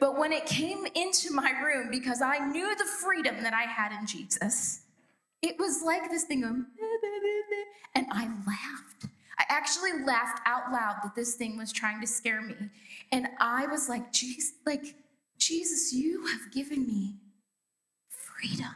[0.00, 3.92] But when it came into my room, because I knew the freedom that I had
[3.92, 4.80] in Jesus,
[5.42, 6.42] it was like this thing
[7.94, 9.06] and I laughed.
[9.38, 12.54] I actually laughed out loud that this thing was trying to scare me.
[13.12, 14.94] And I was like, Jesus, like,
[15.38, 17.16] Jesus, you have given me
[18.44, 18.74] freedom.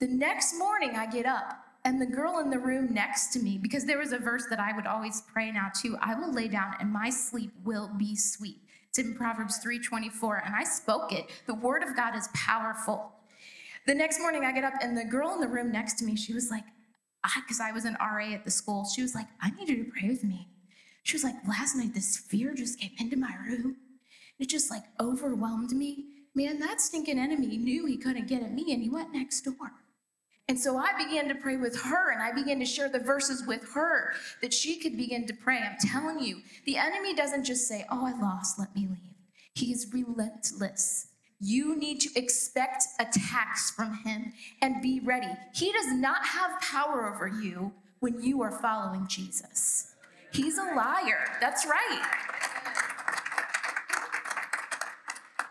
[0.00, 3.58] The next morning I get up and the girl in the room next to me,
[3.58, 6.48] because there was a verse that I would always pray now too, I will lay
[6.48, 8.58] down and my sleep will be sweet.
[8.88, 11.26] It's in Proverbs 3:24, and I spoke it.
[11.46, 13.12] The word of God is powerful.
[13.86, 16.16] The next morning I get up and the girl in the room next to me,
[16.16, 16.64] she was like,
[17.36, 19.84] because I, I was an RA at the school, she was like, I need you
[19.84, 20.48] to pray with me.
[21.02, 23.76] She was like, last night this fear just came into my room.
[24.38, 26.15] It just like overwhelmed me.
[26.36, 29.72] Man, that stinking enemy knew he couldn't get at me and he went next door.
[30.48, 33.46] And so I began to pray with her and I began to share the verses
[33.46, 35.58] with her that she could begin to pray.
[35.58, 39.14] I'm telling you, the enemy doesn't just say, Oh, I lost, let me leave.
[39.54, 41.08] He is relentless.
[41.40, 45.32] You need to expect attacks from him and be ready.
[45.54, 49.94] He does not have power over you when you are following Jesus.
[50.32, 51.38] He's a liar.
[51.40, 52.02] That's right.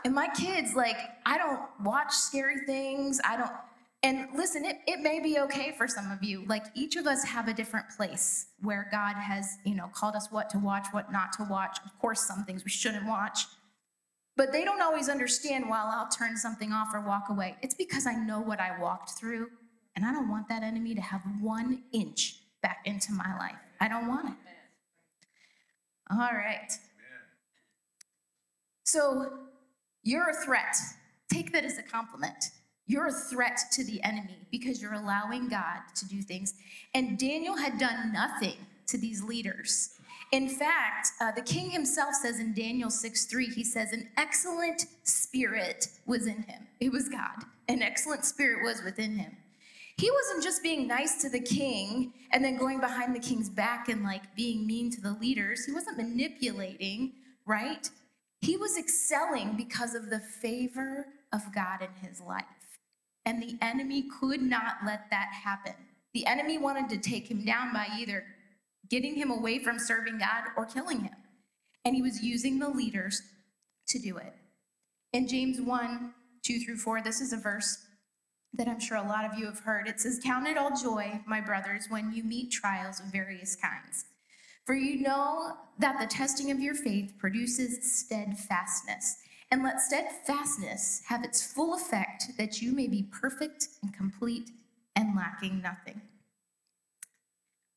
[0.06, 3.20] And my kids, like, I don't watch scary things.
[3.26, 3.52] I don't,
[4.04, 6.46] and listen, it, it may be okay for some of you.
[6.46, 10.32] Like each of us have a different place where God has, you know, called us
[10.32, 11.80] what to watch, what not to watch.
[11.84, 13.48] Of course, some things we shouldn't watch.
[14.38, 17.56] But they don't always understand while I'll turn something off or walk away.
[17.64, 19.48] It's because I know what I walked through,
[19.96, 23.56] and I don't want that enemy to have one inch back into my life.
[23.82, 24.36] I don't want it.
[26.12, 26.72] All right.
[28.84, 29.40] So
[30.06, 30.78] you're a threat.
[31.30, 32.52] Take that as a compliment.
[32.86, 36.54] You're a threat to the enemy because you're allowing God to do things.
[36.94, 39.98] And Daniel had done nothing to these leaders.
[40.32, 44.86] In fact, uh, the king himself says in Daniel 6 3, he says, An excellent
[45.04, 46.68] spirit was in him.
[46.80, 47.44] It was God.
[47.68, 49.36] An excellent spirit was within him.
[49.98, 53.90] He wasn't just being nice to the king and then going behind the king's back
[53.90, 55.66] and like being mean to the leaders.
[55.66, 57.14] He wasn't manipulating,
[57.48, 57.90] right?
[58.46, 62.44] He was excelling because of the favor of God in his life.
[63.26, 65.74] And the enemy could not let that happen.
[66.14, 68.24] The enemy wanted to take him down by either
[68.88, 71.16] getting him away from serving God or killing him.
[71.84, 73.20] And he was using the leaders
[73.88, 74.34] to do it.
[75.12, 77.80] In James 1 2 through 4, this is a verse
[78.54, 79.88] that I'm sure a lot of you have heard.
[79.88, 84.06] It says, Count it all joy, my brothers, when you meet trials of various kinds.
[84.66, 89.18] For you know that the testing of your faith produces steadfastness.
[89.52, 94.50] And let steadfastness have its full effect, that you may be perfect and complete
[94.96, 96.02] and lacking nothing.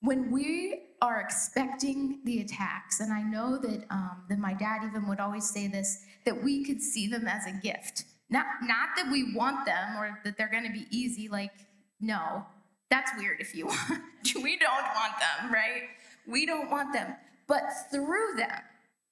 [0.01, 5.07] When we are expecting the attacks, and I know that, um, that my dad even
[5.09, 8.05] would always say this, that we could see them as a gift.
[8.31, 11.53] Not, not that we want them or that they're gonna be easy, like,
[12.01, 12.46] no,
[12.90, 14.01] that's weird if you want.
[14.37, 15.83] we don't want them, right?
[16.29, 17.14] We don't want them.
[17.47, 18.61] But through them,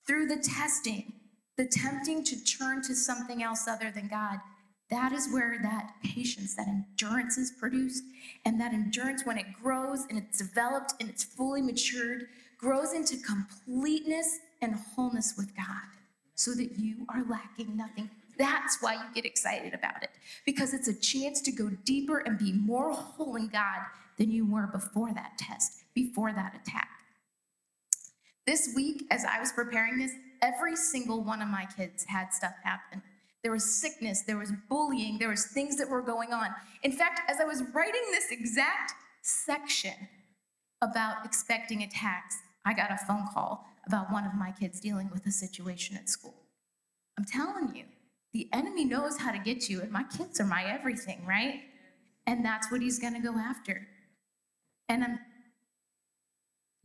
[0.06, 1.12] through the testing,
[1.56, 4.38] the tempting to turn to something else other than God,
[4.90, 8.04] that is where that patience, that endurance is produced.
[8.44, 12.26] And that endurance, when it grows and it's developed and it's fully matured,
[12.58, 15.88] grows into completeness and wholeness with God
[16.34, 18.10] so that you are lacking nothing.
[18.38, 20.10] That's why you get excited about it,
[20.44, 23.80] because it's a chance to go deeper and be more whole in God
[24.18, 26.88] than you were before that test, before that attack.
[28.46, 32.54] This week, as I was preparing this, every single one of my kids had stuff
[32.62, 33.02] happen.
[33.42, 36.48] There was sickness, there was bullying, there was things that were going on.
[36.82, 39.94] In fact, as I was writing this exact section
[40.82, 45.26] about expecting attacks, I got a phone call about one of my kids dealing with
[45.26, 46.34] a situation at school.
[47.18, 47.84] I'm telling you,
[48.32, 51.62] the enemy knows how to get you, and my kids are my everything, right?
[52.26, 53.86] And that's what he's gonna go after.
[54.88, 55.18] And I'm,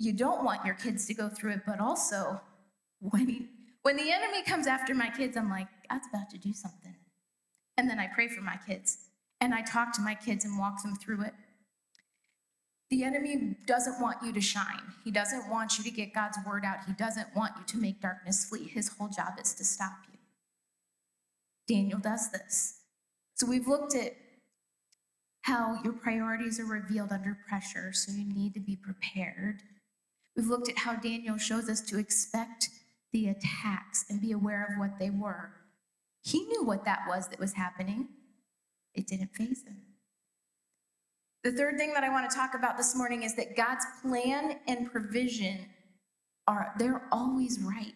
[0.02, 2.42] you don't want your kids to go through it, but also
[3.00, 3.48] when he,
[3.84, 6.96] when the enemy comes after my kids, I'm like, God's about to do something.
[7.78, 8.98] And then I pray for my kids
[9.40, 11.34] and I talk to my kids and walk them through it.
[12.90, 14.82] The enemy doesn't want you to shine.
[15.04, 16.80] He doesn't want you to get God's word out.
[16.88, 18.68] He doesn't want you to make darkness flee.
[18.68, 20.18] His whole job is to stop you.
[21.74, 22.80] Daniel does this.
[23.36, 24.14] So we've looked at
[25.44, 29.62] how your priorities are revealed under pressure, so you need to be prepared.
[30.36, 32.70] We've looked at how Daniel shows us to expect
[33.12, 35.52] the attacks and be aware of what they were.
[36.24, 38.08] He knew what that was that was happening,
[38.94, 39.82] it didn't faze him.
[41.44, 44.60] The third thing that I want to talk about this morning is that God's plan
[44.67, 45.65] and provision
[46.48, 47.94] are they're always right.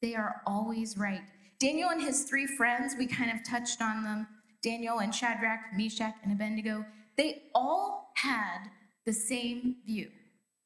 [0.00, 1.20] They are always right.
[1.58, 4.26] Daniel and his three friends, we kind of touched on them.
[4.62, 6.84] Daniel and Shadrach, Meshach, and Abednego,
[7.16, 8.70] they all had
[9.04, 10.10] the same view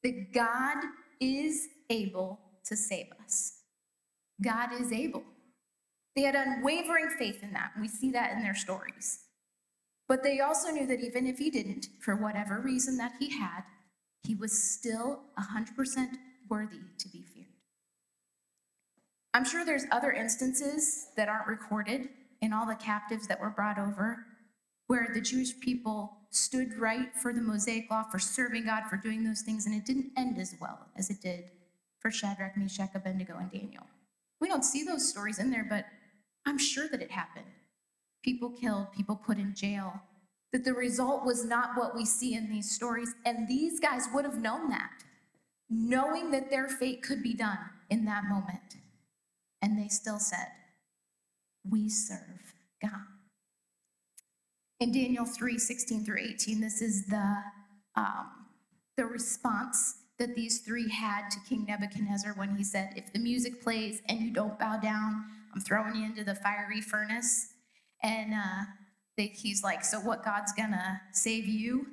[0.05, 0.77] that God
[1.21, 3.61] is able to save us.
[4.43, 5.25] God is able.
[6.14, 7.73] They had unwavering faith in that.
[7.81, 9.21] We see that in their stories.
[10.07, 13.62] But they also knew that even if he didn't, for whatever reason that he had,
[14.23, 16.09] he was still 100%
[16.49, 17.47] worthy to be feared.
[19.33, 22.09] I'm sure there's other instances that aren't recorded
[22.40, 24.27] in all the captives that were brought over
[24.87, 29.25] where the Jewish people stood right for the Mosaic law, for serving God, for doing
[29.25, 31.44] those things, and it didn't end as well as it did
[32.01, 33.85] for Shadrach, Meshach, Abednego, and Daniel.
[34.40, 35.87] We don't see those stories in there, but
[36.47, 37.47] I'm sure that it happened.
[38.23, 40.03] People killed, people put in jail,
[40.53, 43.14] that the result was not what we see in these stories.
[43.25, 45.03] And these guys would have known that,
[45.68, 47.59] knowing that their fate could be done
[47.90, 48.77] in that moment.
[49.62, 50.49] And they still said,
[51.68, 53.13] We serve God.
[54.85, 57.37] In Daniel 3 16 through 18, this is the,
[57.97, 58.27] um,
[58.99, 63.62] the response that these three had to King Nebuchadnezzar when he said, If the music
[63.62, 67.55] plays and you don't bow down, I'm throwing you into the fiery furnace.
[68.03, 68.64] And uh,
[69.16, 71.87] they, he's like, So what God's gonna save you?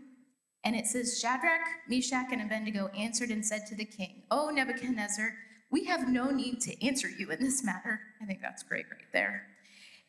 [0.66, 5.34] And it says, Shadrach, Meshach, and Abednego answered and said to the king, Oh, Nebuchadnezzar,
[5.72, 8.02] we have no need to answer you in this matter.
[8.22, 9.44] I think that's great right there.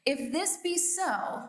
[0.04, 1.48] If this be so,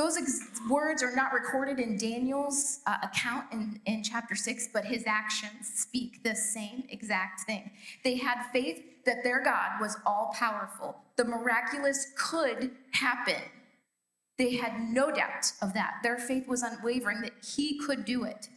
[0.00, 0.16] Those
[0.70, 5.70] words are not recorded in Daniel's uh, account in, in chapter 6, but his actions
[5.74, 7.70] speak the same exact thing.
[8.02, 13.42] They had faith that their God was all powerful, the miraculous could happen.
[14.38, 15.96] They had no doubt of that.
[16.02, 18.48] Their faith was unwavering that he could do it.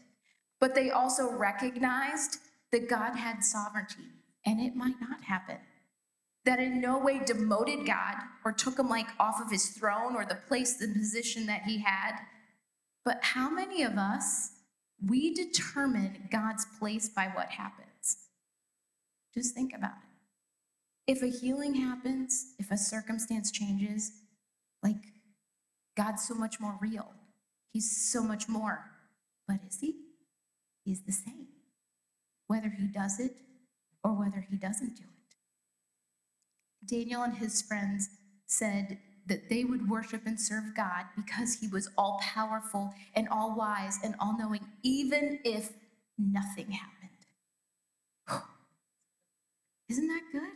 [0.62, 2.38] but they also recognized
[2.72, 4.08] that God had sovereignty
[4.46, 5.58] and it might not happen.
[6.46, 10.26] That in no way demoted God or took him like off of his throne or
[10.26, 12.14] the place, the position that he had.
[13.06, 14.52] But how many of us,
[15.06, 18.18] we determine God's place by what happens?
[19.34, 21.12] Just think about it.
[21.12, 24.12] If a healing happens, if a circumstance changes,
[24.82, 24.96] like
[25.96, 27.08] God's so much more real.
[27.72, 28.86] He's so much more.
[29.48, 29.96] But is he?
[30.86, 31.48] He's the same,
[32.48, 33.36] whether he does it
[34.04, 35.12] or whether he doesn't do it.
[36.88, 38.10] Daniel and his friends
[38.46, 43.56] said that they would worship and serve God because he was all powerful and all
[43.56, 45.72] wise and all knowing, even if
[46.18, 47.10] nothing happened.
[49.90, 50.52] Isn't that good?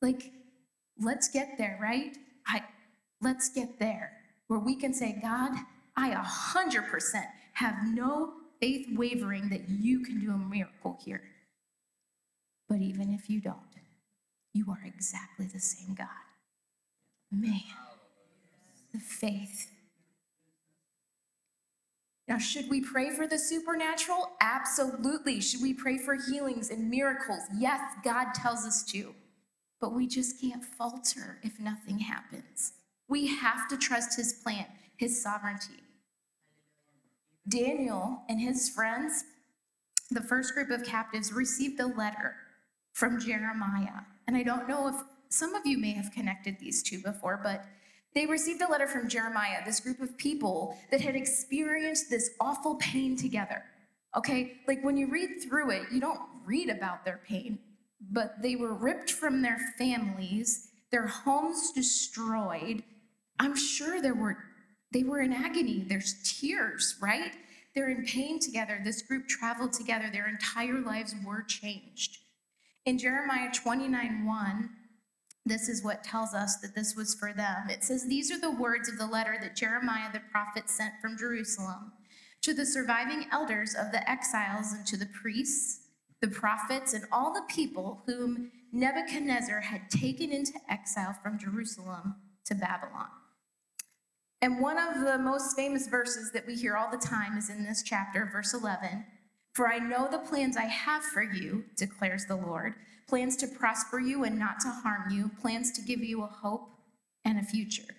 [0.00, 0.32] Like,
[1.00, 2.16] let's get there, right?
[2.46, 2.62] I,
[3.20, 4.12] let's get there
[4.48, 5.52] where we can say, God,
[5.96, 7.24] I 100%
[7.54, 11.22] have no faith wavering that you can do a miracle here.
[12.68, 13.58] But even if you don't,
[14.52, 16.08] you are exactly the same God.
[17.30, 17.60] Man,
[18.92, 19.70] the faith.
[22.28, 24.30] Now, should we pray for the supernatural?
[24.40, 25.40] Absolutely.
[25.40, 27.40] Should we pray for healings and miracles?
[27.58, 29.14] Yes, God tells us to.
[29.80, 32.72] But we just can't falter if nothing happens.
[33.08, 35.80] We have to trust his plan, his sovereignty.
[37.48, 39.24] Daniel and his friends,
[40.10, 42.36] the first group of captives, received a letter
[42.92, 44.02] from Jeremiah.
[44.32, 44.94] And I don't know if
[45.28, 47.66] some of you may have connected these two before, but
[48.14, 52.76] they received a letter from Jeremiah, this group of people that had experienced this awful
[52.76, 53.62] pain together.
[54.16, 57.58] Okay, like when you read through it, you don't read about their pain,
[58.10, 62.82] but they were ripped from their families, their homes destroyed.
[63.38, 64.38] I'm sure there were
[64.94, 65.84] they were in agony.
[65.86, 67.32] There's tears, right?
[67.74, 68.80] They're in pain together.
[68.82, 70.08] This group traveled together.
[70.10, 72.21] Their entire lives were changed.
[72.84, 74.70] In Jeremiah 29 1,
[75.44, 77.68] this is what tells us that this was for them.
[77.68, 81.16] It says, These are the words of the letter that Jeremiah the prophet sent from
[81.16, 81.92] Jerusalem
[82.42, 85.80] to the surviving elders of the exiles and to the priests,
[86.20, 92.16] the prophets, and all the people whom Nebuchadnezzar had taken into exile from Jerusalem
[92.46, 93.08] to Babylon.
[94.40, 97.64] And one of the most famous verses that we hear all the time is in
[97.64, 99.04] this chapter, verse 11.
[99.52, 102.74] For I know the plans I have for you, declares the Lord
[103.08, 106.70] plans to prosper you and not to harm you, plans to give you a hope
[107.26, 107.94] and a future.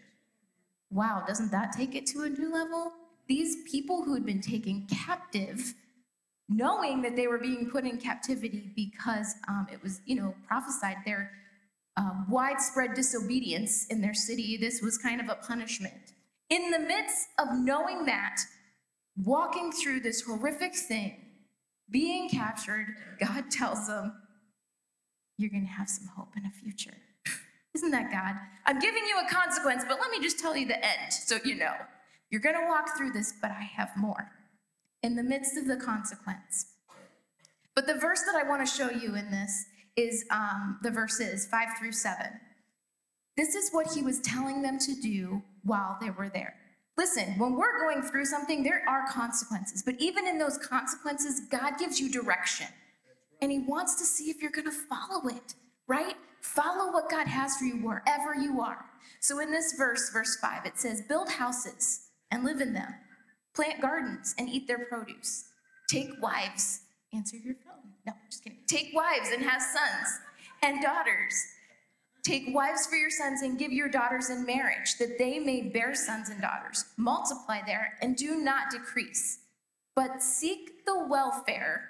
[0.89, 2.91] Wow, doesn't that take it to a new level?
[3.27, 5.75] These people who had been taken captive,
[6.49, 10.97] knowing that they were being put in captivity because um, it was, you know, prophesied
[11.05, 11.29] their
[11.95, 16.13] um, widespread disobedience in their city, this was kind of a punishment.
[16.49, 18.37] In the midst of knowing that,
[19.23, 21.22] walking through this horrific thing,
[21.93, 22.87] being captured,
[23.21, 24.13] God tells them,
[25.37, 26.97] You're going to have some hope and a future.
[27.75, 28.35] Isn't that God?
[28.65, 31.55] I'm giving you a consequence, but let me just tell you the end so you
[31.55, 31.73] know.
[32.29, 34.31] You're going to walk through this, but I have more
[35.03, 36.65] in the midst of the consequence.
[37.75, 39.65] But the verse that I want to show you in this
[39.95, 42.39] is um, the verses five through seven.
[43.37, 46.55] This is what he was telling them to do while they were there.
[46.97, 49.81] Listen, when we're going through something, there are consequences.
[49.83, 52.67] But even in those consequences, God gives you direction.
[53.41, 55.55] And He wants to see if you're going to follow it,
[55.87, 56.15] right?
[56.41, 58.85] Follow what God has for you wherever you are.
[59.19, 62.93] So in this verse, verse 5, it says, Build houses and live in them,
[63.55, 65.45] plant gardens and eat their produce,
[65.89, 66.81] take wives.
[67.13, 67.93] Answer your phone.
[68.07, 68.59] No, just kidding.
[68.67, 70.19] Take wives and have sons
[70.63, 71.35] and daughters
[72.23, 75.93] Take wives for your sons and give your daughters in marriage, that they may bear
[75.93, 76.85] sons and daughters.
[76.95, 79.39] Multiply there and do not decrease,
[79.93, 81.89] but seek the welfare.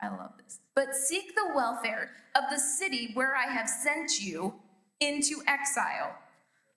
[0.00, 0.60] I love this.
[0.74, 4.54] But seek the welfare of the city where I have sent you
[5.00, 6.16] into exile,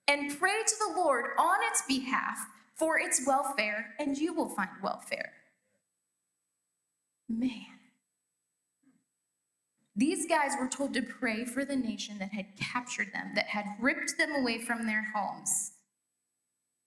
[0.06, 2.38] and pray to the Lord on its behalf
[2.74, 5.32] for its welfare, and you will find welfare.
[7.28, 7.75] Man.
[9.96, 13.64] These guys were told to pray for the nation that had captured them, that had
[13.80, 15.72] ripped them away from their homes,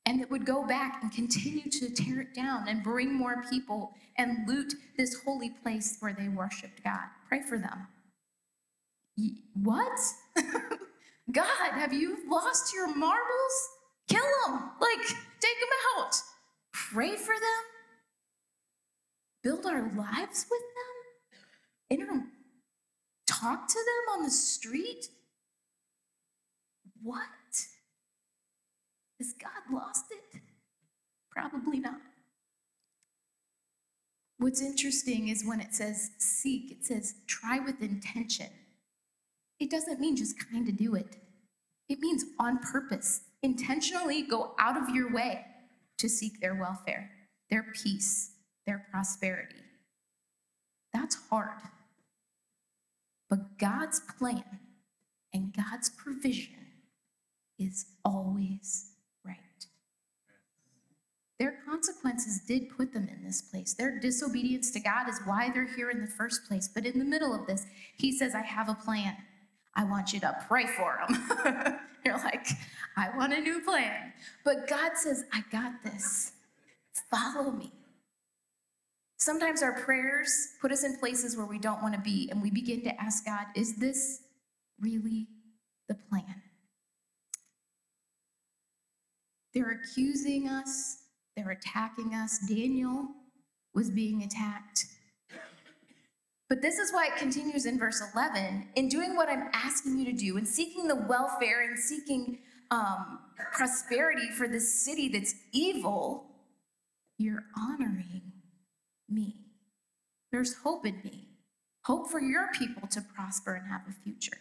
[0.06, 3.96] and that would go back and continue to tear it down and bring more people
[4.18, 7.06] and loot this holy place where they worshiped God.
[7.28, 7.88] Pray for them.
[9.64, 10.00] What?
[11.32, 13.70] God, have you lost your marbles?
[14.08, 14.72] Kill them.
[14.80, 16.16] Like, take them out.
[16.74, 17.64] Pray for them.
[19.44, 22.00] Build our lives with them.
[22.00, 22.24] Inter-
[23.30, 25.10] talk to them on the street?
[27.02, 27.20] What?
[29.20, 30.42] Has God lost it?
[31.32, 32.02] Probably not.
[34.38, 38.48] What's interesting is when it says seek, it says try with intention.
[39.60, 41.18] It doesn't mean just kind of do it,
[41.90, 43.22] it means on purpose.
[43.42, 45.46] Intentionally go out of your way
[45.98, 47.10] to seek their welfare,
[47.50, 48.32] their peace,
[48.66, 49.64] their prosperity.
[50.94, 51.62] That's hard.
[53.30, 54.44] But God's plan
[55.34, 56.56] and God's provision
[57.60, 58.92] is always
[59.26, 59.38] right.
[61.38, 63.74] Their consequences did put them in this place.
[63.74, 66.68] Their disobedience to God is why they're here in the first place.
[66.68, 67.66] But in the middle of this,
[67.98, 69.16] He says, I have a plan.
[69.76, 71.80] I want you to pray for them.
[72.06, 72.48] You're like,
[72.98, 74.14] I want a new plan.
[74.44, 76.34] But God says, I got this.
[77.12, 77.72] Follow me.
[79.20, 82.50] Sometimes our prayers put us in places where we don't want to be, and we
[82.50, 84.22] begin to ask God, is this
[84.80, 85.28] really
[85.90, 86.42] the plan?
[89.54, 91.00] They're accusing us,
[91.36, 92.40] they're attacking us.
[92.48, 93.08] Daniel
[93.74, 94.86] was being attacked.
[96.48, 100.06] But this is why it continues in verse 11 in doing what I'm asking you
[100.06, 102.40] to do, in seeking the welfare and seeking
[102.72, 103.20] um,
[103.54, 106.26] prosperity for this city that's evil,
[107.18, 108.30] you're honoring
[109.12, 109.36] me.
[110.32, 111.30] There's hope in me,
[111.84, 114.38] hope for your people to prosper and have a future.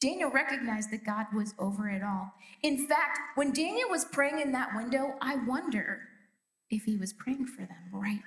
[0.00, 2.32] Daniel recognized that God was over it all.
[2.62, 6.00] In fact, when Daniel was praying in that window, I wonder
[6.70, 8.18] if he was praying for them right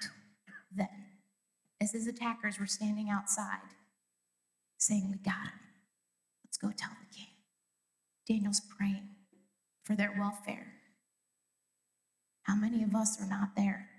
[0.73, 0.88] then,
[1.81, 3.59] as his attackers were standing outside
[4.77, 5.59] saying, We got him.
[6.45, 7.27] Let's go tell the king.
[8.27, 9.09] Daniel's praying
[9.83, 10.73] for their welfare.
[12.43, 13.89] How many of us are not there?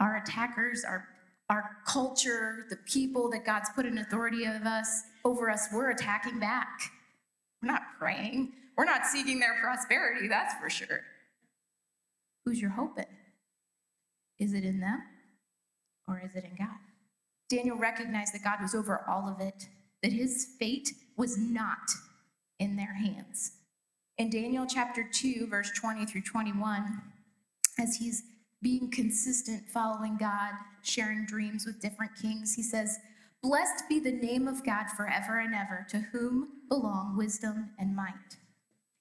[0.00, 1.06] Our attackers, our,
[1.48, 6.38] our culture, the people that God's put in authority of us over us, we're attacking
[6.38, 6.80] back.
[7.62, 8.52] We're not praying.
[8.76, 11.00] We're not seeking their prosperity, that's for sure.
[12.44, 13.06] Who's your hope in?
[14.38, 15.02] Is it in them
[16.06, 16.76] or is it in God?
[17.48, 19.68] Daniel recognized that God was over all of it,
[20.02, 21.90] that his fate was not
[22.58, 23.52] in their hands.
[24.18, 27.02] In Daniel chapter 2, verse 20 through 21,
[27.78, 28.22] as he's
[28.66, 30.50] being consistent, following God,
[30.82, 32.98] sharing dreams with different kings, he says,
[33.40, 38.38] Blessed be the name of God forever and ever, to whom belong wisdom and might.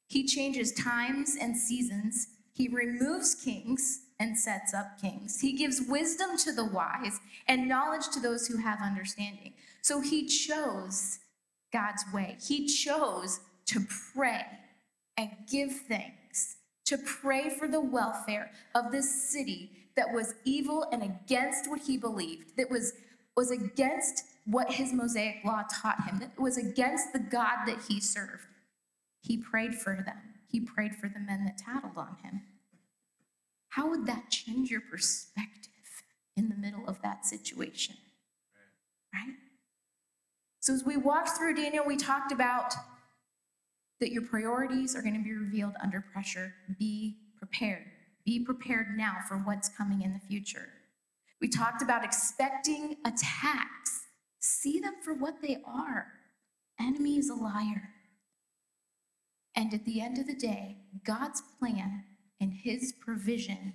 [0.07, 2.27] He changes times and seasons.
[2.53, 5.39] He removes kings and sets up kings.
[5.39, 9.55] He gives wisdom to the wise and knowledge to those who have understanding.
[9.81, 11.17] So he chose
[11.73, 12.37] God's way.
[12.39, 13.79] He chose to
[14.13, 14.45] pray
[15.17, 16.15] and give thanks,
[16.85, 21.97] to pray for the welfare of this city that was evil and against what he
[21.97, 22.93] believed, that was,
[23.35, 27.99] was against what his Mosaic law taught him, that was against the God that he
[27.99, 28.45] served.
[29.21, 30.17] He prayed for them.
[30.47, 32.43] He prayed for the men that tattled on him.
[33.69, 35.71] How would that change your perspective
[36.37, 37.95] in the middle of that situation?
[39.13, 39.33] Right?
[40.59, 42.73] So, as we walked through Daniel, we talked about
[43.99, 46.53] that your priorities are going to be revealed under pressure.
[46.77, 47.85] Be prepared.
[48.25, 50.69] Be prepared now for what's coming in the future.
[51.41, 54.01] We talked about expecting attacks.
[54.39, 56.07] See them for what they are.
[56.79, 57.89] Enemy is a liar.
[59.55, 62.03] And at the end of the day, God's plan
[62.41, 63.73] and his provision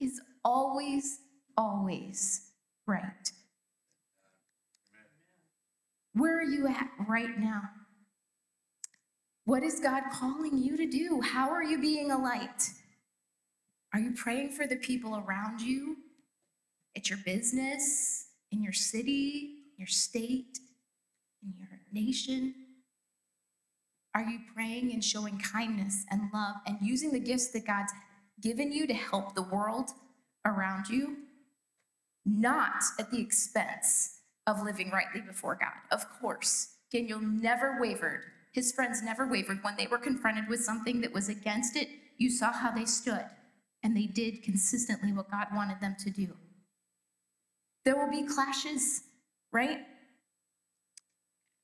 [0.00, 1.20] is always,
[1.56, 2.52] always
[2.86, 3.30] right.
[6.14, 7.62] Where are you at right now?
[9.48, 11.22] What is God calling you to do?
[11.22, 12.68] How are you being a light?
[13.94, 15.96] Are you praying for the people around you,
[16.94, 20.58] at your business, in your city, your state,
[21.42, 22.52] in your nation?
[24.14, 27.92] Are you praying and showing kindness and love and using the gifts that God's
[28.42, 29.92] given you to help the world
[30.44, 31.16] around you?
[32.26, 35.72] Not at the expense of living rightly before God.
[35.90, 38.24] Of course, Daniel never wavered.
[38.52, 39.62] His friends never wavered.
[39.62, 43.26] When they were confronted with something that was against it, you saw how they stood,
[43.82, 46.28] and they did consistently what God wanted them to do.
[47.84, 49.02] There will be clashes,
[49.52, 49.80] right?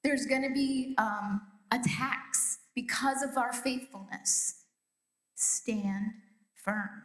[0.02, 4.62] There's going to be um, attacks because of our faithfulness.
[5.34, 6.12] Stand
[6.64, 7.02] firm.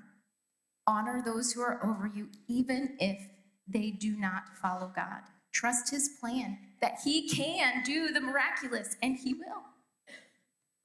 [0.85, 3.19] Honor those who are over you, even if
[3.67, 5.21] they do not follow God.
[5.51, 9.63] Trust his plan that he can do the miraculous, and he will.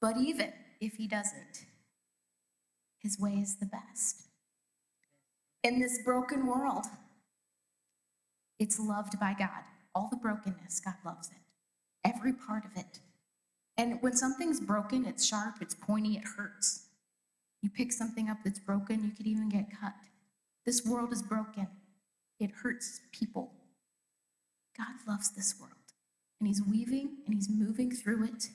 [0.01, 1.65] But even if he doesn't,
[2.99, 4.23] his way is the best.
[5.63, 6.85] In this broken world,
[8.59, 9.63] it's loved by God.
[9.95, 11.37] All the brokenness, God loves it.
[12.05, 12.99] Every part of it.
[13.77, 16.87] And when something's broken, it's sharp, it's pointy, it hurts.
[17.61, 19.93] You pick something up that's broken, you could even get cut.
[20.65, 21.67] This world is broken.
[22.39, 23.51] it hurts people.
[24.77, 25.73] God loves this world,
[26.39, 28.49] and He's weaving and He's moving through it.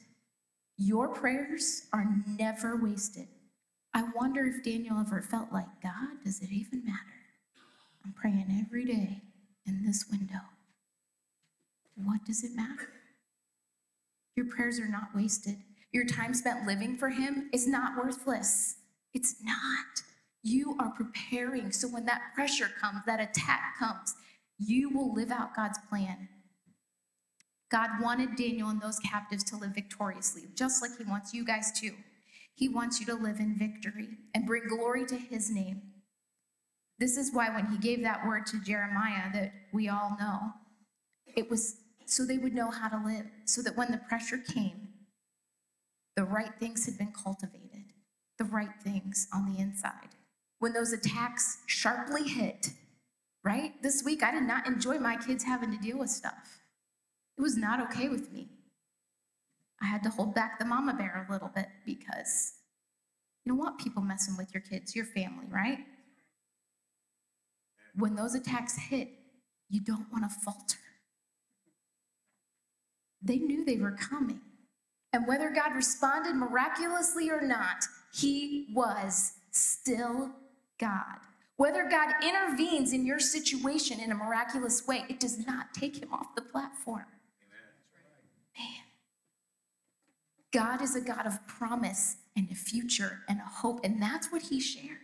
[0.76, 2.07] Your prayers are
[2.39, 3.28] never wasted.
[3.93, 6.99] I wonder if Daniel ever felt like, God, does it even matter?
[8.05, 9.22] I'm praying every day
[9.66, 10.41] in this window.
[11.97, 12.89] What does it matter?
[14.37, 15.57] Your prayers are not wasted.
[15.93, 18.76] Your time spent living for Him is not worthless.
[19.12, 20.03] It's not.
[20.43, 24.14] You are preparing so when that pressure comes, that attack comes,
[24.59, 26.28] you will live out God's plan.
[27.71, 31.71] God wanted Daniel and those captives to live victoriously, just like He wants you guys
[31.81, 31.93] to.
[32.55, 35.83] He wants you to live in victory and bring glory to His name.
[36.99, 40.41] This is why when He gave that word to Jeremiah that we all know,
[41.37, 44.89] it was so they would know how to live, so that when the pressure came,
[46.16, 47.85] the right things had been cultivated,
[48.37, 50.09] the right things on the inside.
[50.59, 52.71] When those attacks sharply hit,
[53.45, 53.81] right?
[53.81, 56.60] This week, I did not enjoy my kids having to deal with stuff.
[57.41, 58.51] It was not okay with me.
[59.80, 62.53] I had to hold back the mama bear a little bit because
[63.43, 65.78] you don't want people messing with your kids, your family, right?
[67.95, 69.09] When those attacks hit,
[69.70, 70.76] you don't want to falter.
[73.22, 74.43] They knew they were coming.
[75.14, 80.30] And whether God responded miraculously or not, He was still
[80.78, 81.20] God.
[81.57, 86.12] Whether God intervenes in your situation in a miraculous way, it does not take Him
[86.12, 87.07] off the platform.
[88.59, 88.84] Man.
[90.53, 94.42] God is a God of promise and a future and a hope, and that's what
[94.42, 94.98] He shared.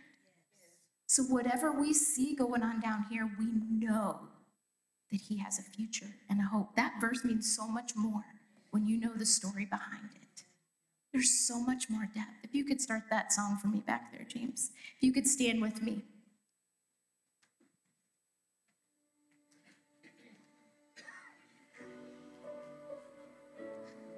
[1.05, 4.19] So, whatever we see going on down here, we know
[5.11, 6.75] that He has a future and a hope.
[6.75, 8.25] That verse means so much more
[8.71, 10.43] when you know the story behind it.
[11.13, 12.43] There's so much more depth.
[12.43, 14.71] If you could start that song for me back there, James.
[14.97, 16.03] If you could stand with me.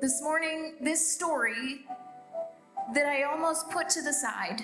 [0.02, 1.82] This morning, this story
[2.94, 4.64] that I almost put to the side,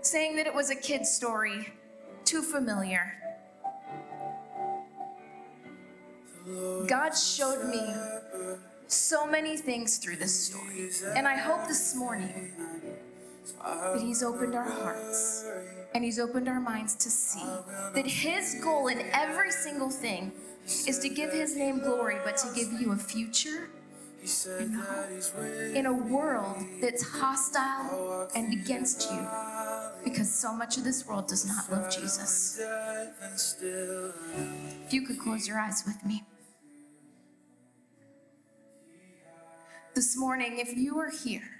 [0.00, 1.72] saying that it was a kid's story,
[2.24, 3.14] too familiar.
[6.88, 7.94] God showed me
[8.88, 10.90] so many things through this story.
[11.14, 12.50] And I hope this morning
[13.62, 15.46] that He's opened our hearts
[15.94, 17.46] and He's opened our minds to see
[17.94, 20.32] that His goal in every single thing
[20.66, 23.70] is to give His name glory, but to give you a future
[24.58, 25.08] and hope
[25.74, 29.26] in a world that's hostile and against you
[30.04, 32.60] because so much of this world does not love Jesus.
[33.62, 36.24] If you could close your eyes with me.
[39.94, 41.50] This morning, if you are here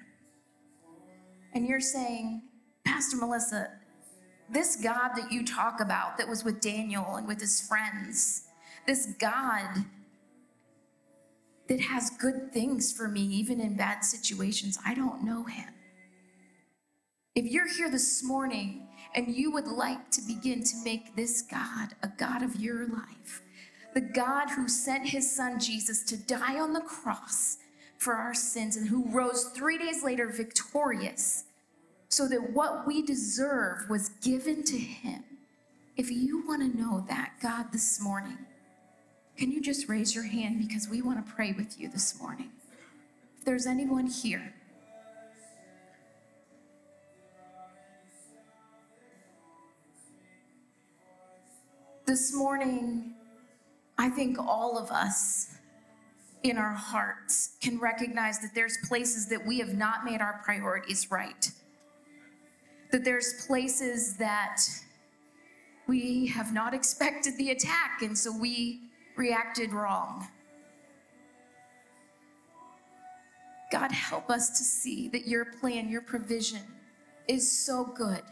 [1.55, 2.43] and you're saying,
[2.85, 3.71] Pastor Melissa,
[4.51, 8.45] this God that you talk about that was with Daniel and with his friends,
[8.91, 9.85] this God
[11.69, 15.69] that has good things for me, even in bad situations, I don't know him.
[17.37, 21.91] If you're here this morning and you would like to begin to make this God
[22.03, 23.43] a God of your life,
[23.95, 27.59] the God who sent his son Jesus to die on the cross
[27.97, 31.45] for our sins and who rose three days later victorious,
[32.09, 35.23] so that what we deserve was given to him.
[35.97, 38.39] If you want to know that God this morning,
[39.41, 42.51] can you just raise your hand because we want to pray with you this morning?
[43.39, 44.53] If there's anyone here,
[52.05, 53.15] this morning,
[53.97, 55.55] I think all of us
[56.43, 61.11] in our hearts can recognize that there's places that we have not made our priorities
[61.11, 61.51] right.
[62.93, 64.61] That there's places that
[65.89, 70.27] we have not expected the attack, and so we reacted wrong.
[73.71, 76.63] God, help us to see that your plan, your provision
[77.29, 78.23] is so good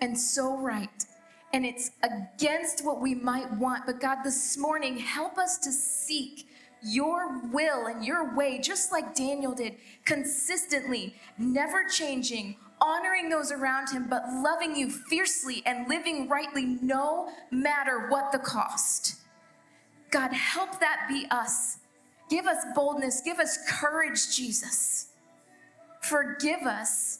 [0.00, 1.06] and so right.
[1.52, 3.86] And it's against what we might want.
[3.86, 6.48] But God, this morning, help us to seek
[6.82, 13.88] your will and your way, just like Daniel did, consistently, never changing, honoring those around
[13.90, 19.23] him, but loving you fiercely and living rightly no matter what the cost.
[20.14, 21.78] God, help that be us.
[22.30, 25.08] Give us boldness, give us courage, Jesus.
[26.02, 27.18] Forgive us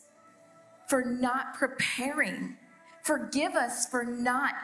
[0.86, 2.56] for not preparing.
[3.02, 4.54] Forgive us for not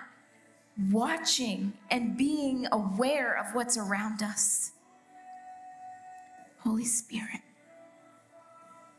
[0.92, 4.70] watching and being aware of what's around us.
[6.60, 7.40] Holy Spirit,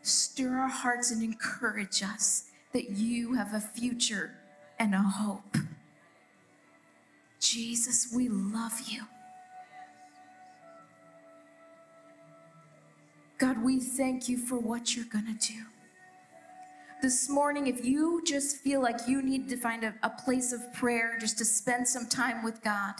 [0.01, 4.33] stir our hearts and encourage us that you have a future
[4.77, 5.55] and a hope.
[7.39, 9.03] Jesus, we love you.
[13.41, 15.63] God, we thank you for what you're going to do.
[17.01, 20.71] This morning, if you just feel like you need to find a, a place of
[20.75, 22.93] prayer just to spend some time with God,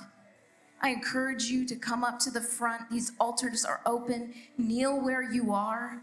[0.82, 2.90] I encourage you to come up to the front.
[2.90, 4.34] These altars are open.
[4.58, 6.02] Kneel where you are.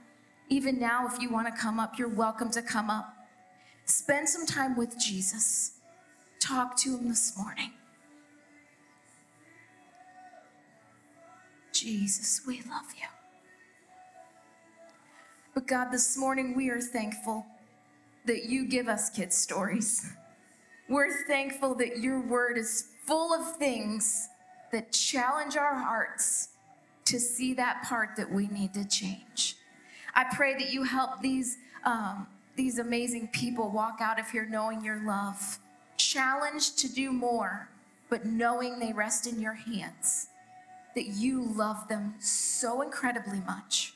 [0.49, 3.12] Even now, if you want to come up, you're welcome to come up.
[3.86, 5.80] Spend some time with Jesus.
[6.39, 7.72] Talk to him this morning.
[11.72, 13.18] Jesus, we love you.
[15.59, 17.44] But God, this morning we are thankful
[18.26, 20.09] that you give us kids' stories.
[20.88, 24.28] We're thankful that your word is full of things
[24.70, 26.50] that challenge our hearts
[27.06, 29.56] to see that part that we need to change.
[30.14, 34.84] I pray that you help these, um, these amazing people walk out of here knowing
[34.84, 35.59] your love,
[35.96, 37.68] challenged to do more,
[38.09, 40.28] but knowing they rest in your hands,
[40.94, 43.94] that you love them so incredibly much.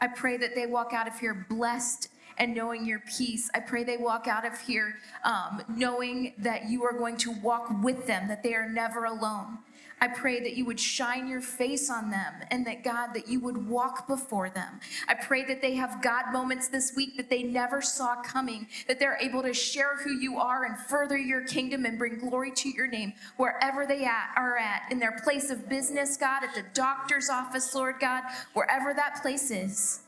[0.00, 3.50] I pray that they walk out of here blessed and knowing your peace.
[3.54, 7.68] I pray they walk out of here um, knowing that you are going to walk
[7.82, 9.58] with them, that they are never alone.
[10.02, 13.38] I pray that you would shine your face on them and that God, that you
[13.40, 14.80] would walk before them.
[15.08, 18.98] I pray that they have God moments this week that they never saw coming, that
[18.98, 22.70] they're able to share who you are and further your kingdom and bring glory to
[22.70, 26.64] your name wherever they at, are at, in their place of business, God, at the
[26.72, 28.24] doctor's office, Lord God,
[28.54, 30.00] wherever that place is.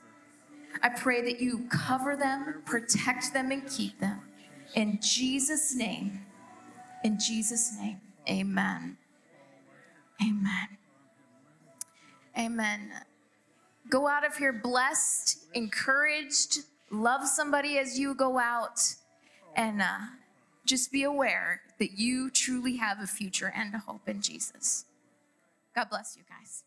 [0.83, 4.21] I pray that you cover them, protect them, and keep them.
[4.75, 6.23] In Jesus' name,
[7.05, 8.97] in Jesus' name, amen.
[10.21, 10.69] Amen.
[12.39, 12.93] Amen.
[13.89, 16.61] Go out of here blessed, encouraged,
[16.91, 18.81] love somebody as you go out,
[19.55, 19.99] and uh,
[20.65, 24.85] just be aware that you truly have a future and a hope in Jesus.
[25.75, 26.65] God bless you guys.